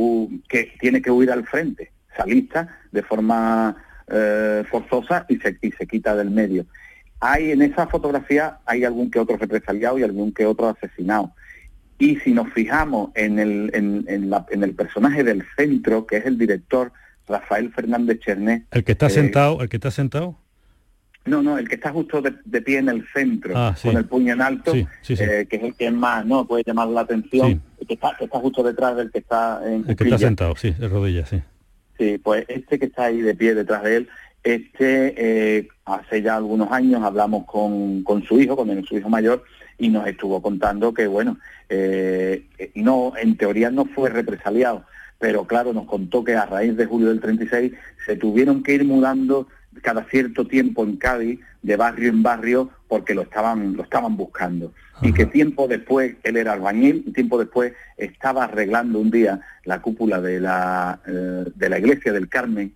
que 0.48 0.72
tiene 0.81 1.00
que 1.00 1.12
huir 1.12 1.31
al 1.31 1.46
frente, 1.46 1.92
salista, 2.16 2.68
de 2.90 3.02
forma 3.05 3.76
eh, 4.09 4.64
forzosa 4.68 5.24
y 5.28 5.37
se, 5.37 5.57
y 5.62 5.70
se 5.70 5.87
quita 5.87 6.16
del 6.16 6.31
medio 6.31 6.66
hay 7.24 7.52
en 7.52 7.62
esa 7.62 7.87
fotografía 7.87 8.59
hay 8.66 8.83
algún 8.85 9.09
que 9.09 9.20
otro 9.20 9.37
represaliado 9.37 9.96
y 9.96 10.02
algún 10.02 10.33
que 10.33 10.44
otro 10.44 10.68
asesinado. 10.68 11.33
Y 11.96 12.16
si 12.16 12.33
nos 12.33 12.52
fijamos 12.52 13.11
en 13.14 13.38
el, 13.38 13.70
en, 13.74 14.64
el 14.64 14.74
personaje 14.74 15.22
del 15.22 15.44
centro, 15.57 16.05
que 16.05 16.16
es 16.16 16.26
el 16.26 16.37
director 16.37 16.90
Rafael 17.28 17.72
Fernández 17.72 18.18
Cherné. 18.18 18.64
El 18.72 18.83
que 18.83 18.90
está 18.90 19.09
sentado, 19.09 19.62
el 19.62 19.68
que 19.68 19.76
está 19.76 19.92
sentado. 19.92 20.41
No, 21.24 21.40
no, 21.40 21.56
el 21.56 21.68
que 21.68 21.76
está 21.76 21.92
justo 21.92 22.20
de, 22.20 22.62
pie 22.62 22.78
en 22.78 22.88
el 22.88 23.06
centro, 23.12 23.52
ah, 23.56 23.76
con 23.80 23.96
el 23.96 24.04
puño 24.06 24.32
en 24.32 24.42
alto, 24.42 24.74
eh, 24.74 24.87
que 25.48 25.56
es 25.56 25.62
el 25.62 25.74
que 25.74 25.90
más 25.90 26.26
no 26.26 26.44
puede 26.46 26.64
llamar 26.66 26.88
la 26.88 27.02
atención, 27.02 27.62
el 27.78 27.87
que 27.87 27.94
está, 27.94 28.16
está 28.18 28.38
justo 28.40 28.62
detrás 28.62 28.96
del 28.96 29.11
que 29.12 29.20
está 29.20 29.61
en 29.64 29.85
El 29.88 29.94
que 29.94 30.04
está 30.04 30.18
sentado, 30.18 30.56
sí, 30.56 30.72
de 30.72 30.88
rodillas, 30.88 31.28
sí. 31.28 31.40
Sí, 31.96 32.18
pues 32.18 32.44
este 32.48 32.78
que 32.78 32.87
está 32.87 33.04
ahí 33.04 33.20
de 33.20 33.35
pie 33.35 33.54
detrás 33.54 33.85
de 33.85 33.98
él, 33.98 34.08
este 34.42 35.14
eh, 35.58 35.68
hace 35.85 36.22
ya 36.22 36.37
algunos 36.37 36.72
años 36.72 37.02
hablamos 37.02 37.44
con, 37.44 38.02
con 38.02 38.24
su 38.24 38.40
hijo, 38.40 38.56
con 38.56 38.85
su 38.85 38.96
hijo 38.96 39.08
mayor, 39.08 39.44
y 39.78 39.88
nos 39.88 40.06
estuvo 40.06 40.42
contando 40.42 40.92
que, 40.92 41.06
bueno, 41.06 41.38
eh, 41.68 42.46
no, 42.74 43.12
en 43.16 43.37
teoría 43.37 43.70
no 43.70 43.85
fue 43.85 44.11
represaliado, 44.11 44.85
pero 45.18 45.46
claro, 45.46 45.72
nos 45.72 45.87
contó 45.87 46.24
que 46.24 46.35
a 46.35 46.46
raíz 46.46 46.76
de 46.76 46.87
julio 46.87 47.08
del 47.08 47.20
36 47.20 47.72
se 48.04 48.16
tuvieron 48.16 48.62
que 48.62 48.74
ir 48.74 48.85
mudando 48.85 49.46
cada 49.80 50.04
cierto 50.04 50.46
tiempo 50.46 50.85
en 50.85 50.96
Cádiz, 50.96 51.40
de 51.62 51.76
barrio 51.76 52.11
en 52.11 52.22
barrio, 52.22 52.70
porque 52.88 53.14
lo 53.14 53.22
estaban, 53.22 53.76
lo 53.76 53.85
estaban 53.85 54.16
buscando. 54.16 54.72
Y 55.00 55.12
que 55.12 55.26
tiempo 55.26 55.66
después, 55.66 56.14
él 56.22 56.37
era 56.37 56.52
albañil, 56.52 57.04
y 57.06 57.12
tiempo 57.12 57.38
después 57.38 57.72
estaba 57.96 58.44
arreglando 58.44 58.98
un 59.00 59.11
día 59.11 59.40
la 59.64 59.80
cúpula 59.80 60.20
de 60.20 60.40
la, 60.40 61.00
eh, 61.06 61.44
de 61.54 61.68
la 61.68 61.78
iglesia 61.78 62.12
del 62.12 62.28
Carmen, 62.28 62.74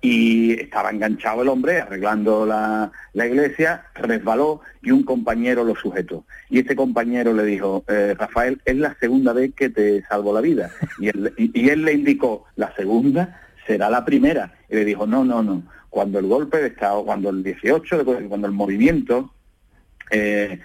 y 0.00 0.52
estaba 0.52 0.90
enganchado 0.90 1.42
el 1.42 1.48
hombre 1.48 1.80
arreglando 1.80 2.46
la, 2.46 2.92
la, 3.14 3.26
iglesia, 3.26 3.84
resbaló 3.94 4.60
y 4.80 4.92
un 4.92 5.02
compañero 5.02 5.64
lo 5.64 5.74
sujetó. 5.74 6.24
Y 6.48 6.60
este 6.60 6.76
compañero 6.76 7.32
le 7.32 7.44
dijo, 7.44 7.84
eh, 7.88 8.14
Rafael, 8.16 8.60
es 8.64 8.76
la 8.76 8.96
segunda 9.00 9.32
vez 9.32 9.52
que 9.54 9.70
te 9.70 10.02
salvo 10.04 10.32
la 10.32 10.40
vida. 10.40 10.70
Y 11.00 11.08
él, 11.08 11.34
y 11.36 11.68
él 11.68 11.84
le 11.84 11.94
indicó, 11.94 12.44
la 12.54 12.72
segunda 12.76 13.40
será 13.66 13.90
la 13.90 14.04
primera. 14.04 14.52
Y 14.68 14.76
le 14.76 14.84
dijo, 14.84 15.06
no, 15.06 15.24
no, 15.24 15.42
no, 15.42 15.64
cuando 15.90 16.18
el 16.18 16.26
golpe 16.26 16.58
de 16.58 16.68
Estado, 16.68 17.04
cuando 17.04 17.30
el 17.30 17.42
18, 17.42 18.04
cuando 18.28 18.46
el 18.46 18.52
movimiento, 18.52 19.32
eh, 20.10 20.60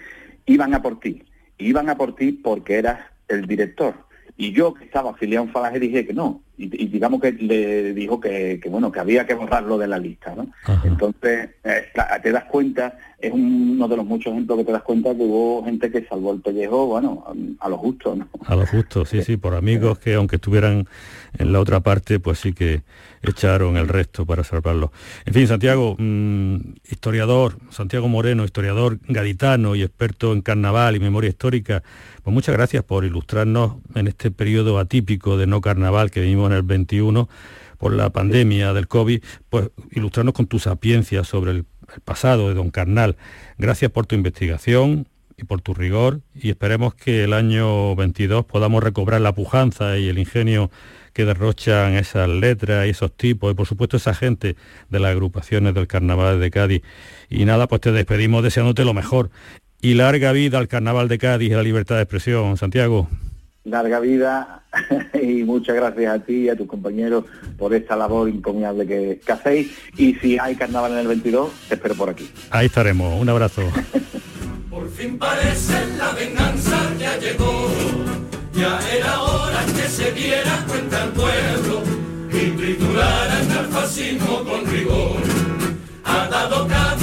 iban 0.46 0.74
a 0.74 0.82
por 0.82 1.00
ti. 1.00 1.24
Iban 1.58 1.88
a 1.88 1.96
por 1.96 2.14
ti 2.14 2.32
porque 2.32 2.76
eras 2.78 3.00
el 3.28 3.46
director. 3.46 3.94
Y 4.36 4.52
yo 4.52 4.74
que 4.74 4.84
estaba 4.84 5.10
afiliado 5.10 5.44
en 5.44 5.52
Falange 5.52 5.78
dije 5.78 6.06
que 6.06 6.12
no. 6.12 6.42
Y, 6.56 6.66
digamos 6.66 7.20
que 7.20 7.32
le 7.32 7.94
dijo 7.94 8.20
que, 8.20 8.60
bueno, 8.68 8.90
que 8.90 9.00
había 9.00 9.26
que 9.26 9.34
borrarlo 9.34 9.78
de 9.78 9.88
la 9.88 9.98
lista, 9.98 10.34
¿no? 10.34 10.48
Entonces, 10.84 11.50
eh, 11.64 11.86
te 12.22 12.32
das 12.32 12.44
cuenta, 12.44 12.98
es 13.26 13.32
uno 13.32 13.88
de 13.88 13.96
los 13.96 14.04
muchos 14.04 14.32
ejemplos 14.32 14.58
que 14.58 14.64
te 14.64 14.72
das 14.72 14.82
cuenta 14.82 15.14
que 15.14 15.22
hubo 15.22 15.64
gente 15.64 15.90
que 15.90 16.04
salvó 16.04 16.32
el 16.32 16.40
pellejo, 16.40 16.86
bueno, 16.86 17.24
a, 17.58 17.68
lo 17.68 17.78
justo, 17.78 18.14
¿no? 18.14 18.28
A 18.44 18.54
lo 18.54 18.66
justo, 18.66 19.04
sí, 19.04 19.22
sí, 19.22 19.36
por 19.36 19.54
amigos 19.54 19.98
que 19.98 20.14
aunque 20.14 20.36
estuvieran 20.36 20.86
en 21.38 21.52
la 21.52 21.60
otra 21.60 21.80
parte, 21.80 22.20
pues 22.20 22.38
sí 22.38 22.52
que 22.52 22.82
echaron 23.22 23.76
el 23.76 23.88
resto 23.88 24.26
para 24.26 24.44
salvarlo. 24.44 24.92
En 25.24 25.34
fin, 25.34 25.46
Santiago, 25.46 25.96
mm, 25.98 26.56
historiador, 26.90 27.58
Santiago 27.70 28.08
Moreno, 28.08 28.44
historiador 28.44 28.98
gaditano 29.08 29.74
y 29.74 29.82
experto 29.82 30.32
en 30.32 30.42
carnaval 30.42 30.96
y 30.96 31.00
memoria 31.00 31.30
histórica, 31.30 31.82
pues 32.22 32.34
muchas 32.34 32.54
gracias 32.54 32.84
por 32.84 33.04
ilustrarnos 33.04 33.76
en 33.94 34.08
este 34.08 34.30
periodo 34.30 34.78
atípico 34.78 35.36
de 35.36 35.46
no 35.46 35.60
carnaval 35.60 36.10
que 36.10 36.20
vivimos 36.20 36.50
en 36.50 36.56
el 36.56 36.62
21 36.62 37.28
por 37.78 37.92
la 37.92 38.10
pandemia 38.10 38.72
del 38.72 38.88
COVID, 38.88 39.22
pues 39.50 39.70
ilustrarnos 39.90 40.34
con 40.34 40.46
tu 40.46 40.58
sapiencia 40.58 41.24
sobre 41.24 41.50
el, 41.52 41.66
el 41.94 42.00
pasado 42.00 42.48
de 42.48 42.54
Don 42.54 42.70
Carnal. 42.70 43.16
Gracias 43.58 43.90
por 43.90 44.06
tu 44.06 44.14
investigación, 44.14 45.06
y 45.36 45.44
por 45.44 45.60
tu 45.60 45.74
rigor 45.74 46.20
y 46.34 46.50
esperemos 46.50 46.94
que 46.94 47.24
el 47.24 47.32
año 47.32 47.94
22 47.96 48.44
podamos 48.44 48.82
recobrar 48.82 49.20
la 49.20 49.34
pujanza 49.34 49.98
y 49.98 50.08
el 50.08 50.18
ingenio 50.18 50.70
que 51.12 51.24
derrochan 51.24 51.94
esas 51.94 52.28
letras 52.28 52.86
y 52.86 52.90
esos 52.90 53.12
tipos 53.12 53.52
y 53.52 53.54
por 53.54 53.66
supuesto 53.66 53.96
esa 53.96 54.14
gente 54.14 54.56
de 54.90 55.00
las 55.00 55.12
agrupaciones 55.12 55.74
del 55.74 55.86
Carnaval 55.86 56.40
de 56.40 56.50
Cádiz. 56.50 56.82
Y 57.30 57.44
nada, 57.44 57.68
pues 57.68 57.80
te 57.80 57.92
despedimos 57.92 58.42
deseándote 58.42 58.84
lo 58.84 58.94
mejor. 58.94 59.30
Y 59.80 59.94
larga 59.94 60.32
vida 60.32 60.58
al 60.58 60.66
Carnaval 60.68 61.08
de 61.08 61.18
Cádiz 61.18 61.50
y 61.50 61.54
la 61.54 61.62
libertad 61.62 61.96
de 61.96 62.02
expresión, 62.02 62.56
Santiago. 62.56 63.08
Larga 63.64 64.00
vida 64.00 64.62
y 65.22 65.42
muchas 65.44 65.74
gracias 65.74 66.14
a 66.14 66.18
ti 66.22 66.34
y 66.34 66.48
a 66.48 66.56
tus 66.56 66.66
compañeros 66.66 67.24
por 67.58 67.74
esta 67.74 67.96
labor 67.96 68.28
encomiable 68.28 68.86
que, 68.86 69.20
que 69.24 69.32
hacéis. 69.32 69.76
Y 69.96 70.14
si 70.14 70.38
hay 70.38 70.54
carnaval 70.54 70.92
en 70.92 70.98
el 70.98 71.08
22, 71.08 71.50
te 71.68 71.74
espero 71.74 71.94
por 71.94 72.10
aquí. 72.10 72.30
Ahí 72.50 72.66
estaremos. 72.66 73.20
Un 73.20 73.28
abrazo. 73.28 73.62
por 74.70 74.90
fin 74.90 75.18
parece 75.18 75.74
la 75.96 76.12
venganza 76.12 76.76
ya 76.98 77.16
llegó 77.18 77.68
ya 78.56 78.78
era 78.96 79.20
hora 79.20 79.64
que 79.66 79.88
se 79.88 80.12
diera 80.12 80.64
cuenta 80.68 81.02
al 81.02 81.10
pueblo 81.10 81.82
y 82.30 82.50
trituraran 82.50 83.50
al 83.50 83.66
fascismo 83.66 84.44
con 84.44 84.64
rigor. 84.66 85.20
Ha 86.04 86.28
dado 86.28 86.68
Cádiz 86.68 86.93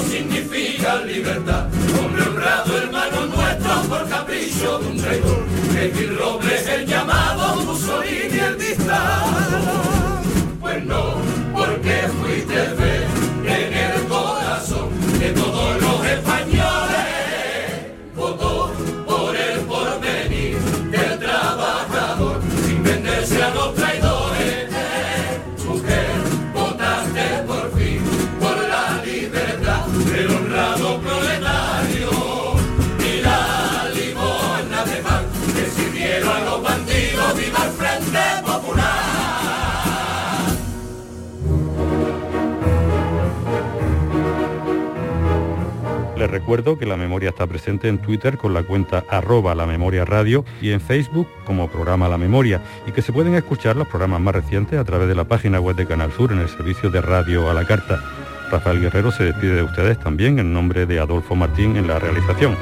significa 0.00 0.96
libertad. 1.04 1.66
Hombre 1.98 2.22
honrado, 2.22 2.78
hermano 2.78 3.26
nuestro, 3.26 3.82
por 3.88 4.08
capricho 4.08 4.78
de 4.78 4.86
un 4.88 4.96
traidor. 4.96 5.44
Gil 5.94 6.16
Robles, 6.16 6.66
el 6.68 6.86
llamado 6.86 7.21
recuerdo 46.32 46.78
que 46.78 46.86
la 46.86 46.96
memoria 46.96 47.28
está 47.28 47.46
presente 47.46 47.88
en 47.88 47.98
Twitter 47.98 48.38
con 48.38 48.54
la 48.54 48.62
cuenta 48.62 49.04
arroba 49.10 49.54
la 49.54 49.66
memoria 49.66 50.06
radio 50.06 50.46
y 50.62 50.70
en 50.70 50.80
Facebook 50.80 51.28
como 51.44 51.68
programa 51.68 52.08
La 52.08 52.16
Memoria 52.16 52.62
y 52.86 52.92
que 52.92 53.02
se 53.02 53.12
pueden 53.12 53.34
escuchar 53.34 53.76
los 53.76 53.86
programas 53.86 54.20
más 54.22 54.34
recientes 54.34 54.78
a 54.78 54.84
través 54.84 55.08
de 55.08 55.14
la 55.14 55.24
página 55.24 55.60
web 55.60 55.76
de 55.76 55.86
Canal 55.86 56.10
Sur 56.10 56.32
en 56.32 56.38
el 56.38 56.48
servicio 56.48 56.88
de 56.88 57.02
radio 57.02 57.50
a 57.50 57.54
la 57.54 57.66
carta. 57.66 58.02
Rafael 58.50 58.80
Guerrero 58.80 59.12
se 59.12 59.24
despide 59.24 59.56
de 59.56 59.62
ustedes 59.62 59.98
también 59.98 60.38
en 60.38 60.54
nombre 60.54 60.86
de 60.86 60.98
Adolfo 61.00 61.36
Martín 61.36 61.76
en 61.76 61.86
la 61.86 61.98
realización. 61.98 62.56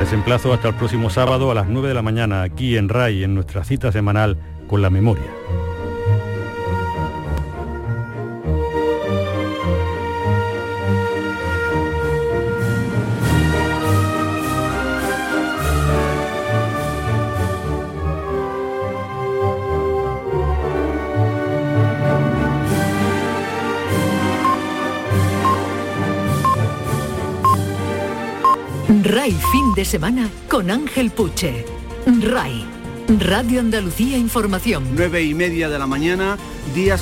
Les 0.00 0.12
emplazo 0.12 0.52
hasta 0.52 0.68
el 0.68 0.74
próximo 0.74 1.08
sábado 1.08 1.52
a 1.52 1.54
las 1.54 1.68
9 1.68 1.88
de 1.88 1.94
la 1.94 2.02
mañana 2.02 2.42
aquí 2.42 2.76
en 2.76 2.88
RAI 2.88 3.22
en 3.22 3.34
nuestra 3.34 3.62
cita 3.62 3.92
semanal 3.92 4.38
con 4.66 4.82
la 4.82 4.90
memoria. 4.90 5.30
RAI 29.26 29.34
fin 29.50 29.74
de 29.74 29.84
semana 29.84 30.30
con 30.48 30.70
Ángel 30.70 31.10
Puche. 31.10 31.64
RAI, 32.06 32.64
Radio 33.18 33.58
Andalucía 33.58 34.16
Información. 34.16 34.84
Nueve 34.94 35.24
y 35.24 35.34
media 35.34 35.68
de 35.68 35.80
la 35.80 35.88
mañana, 35.88 36.38
días 36.72 36.94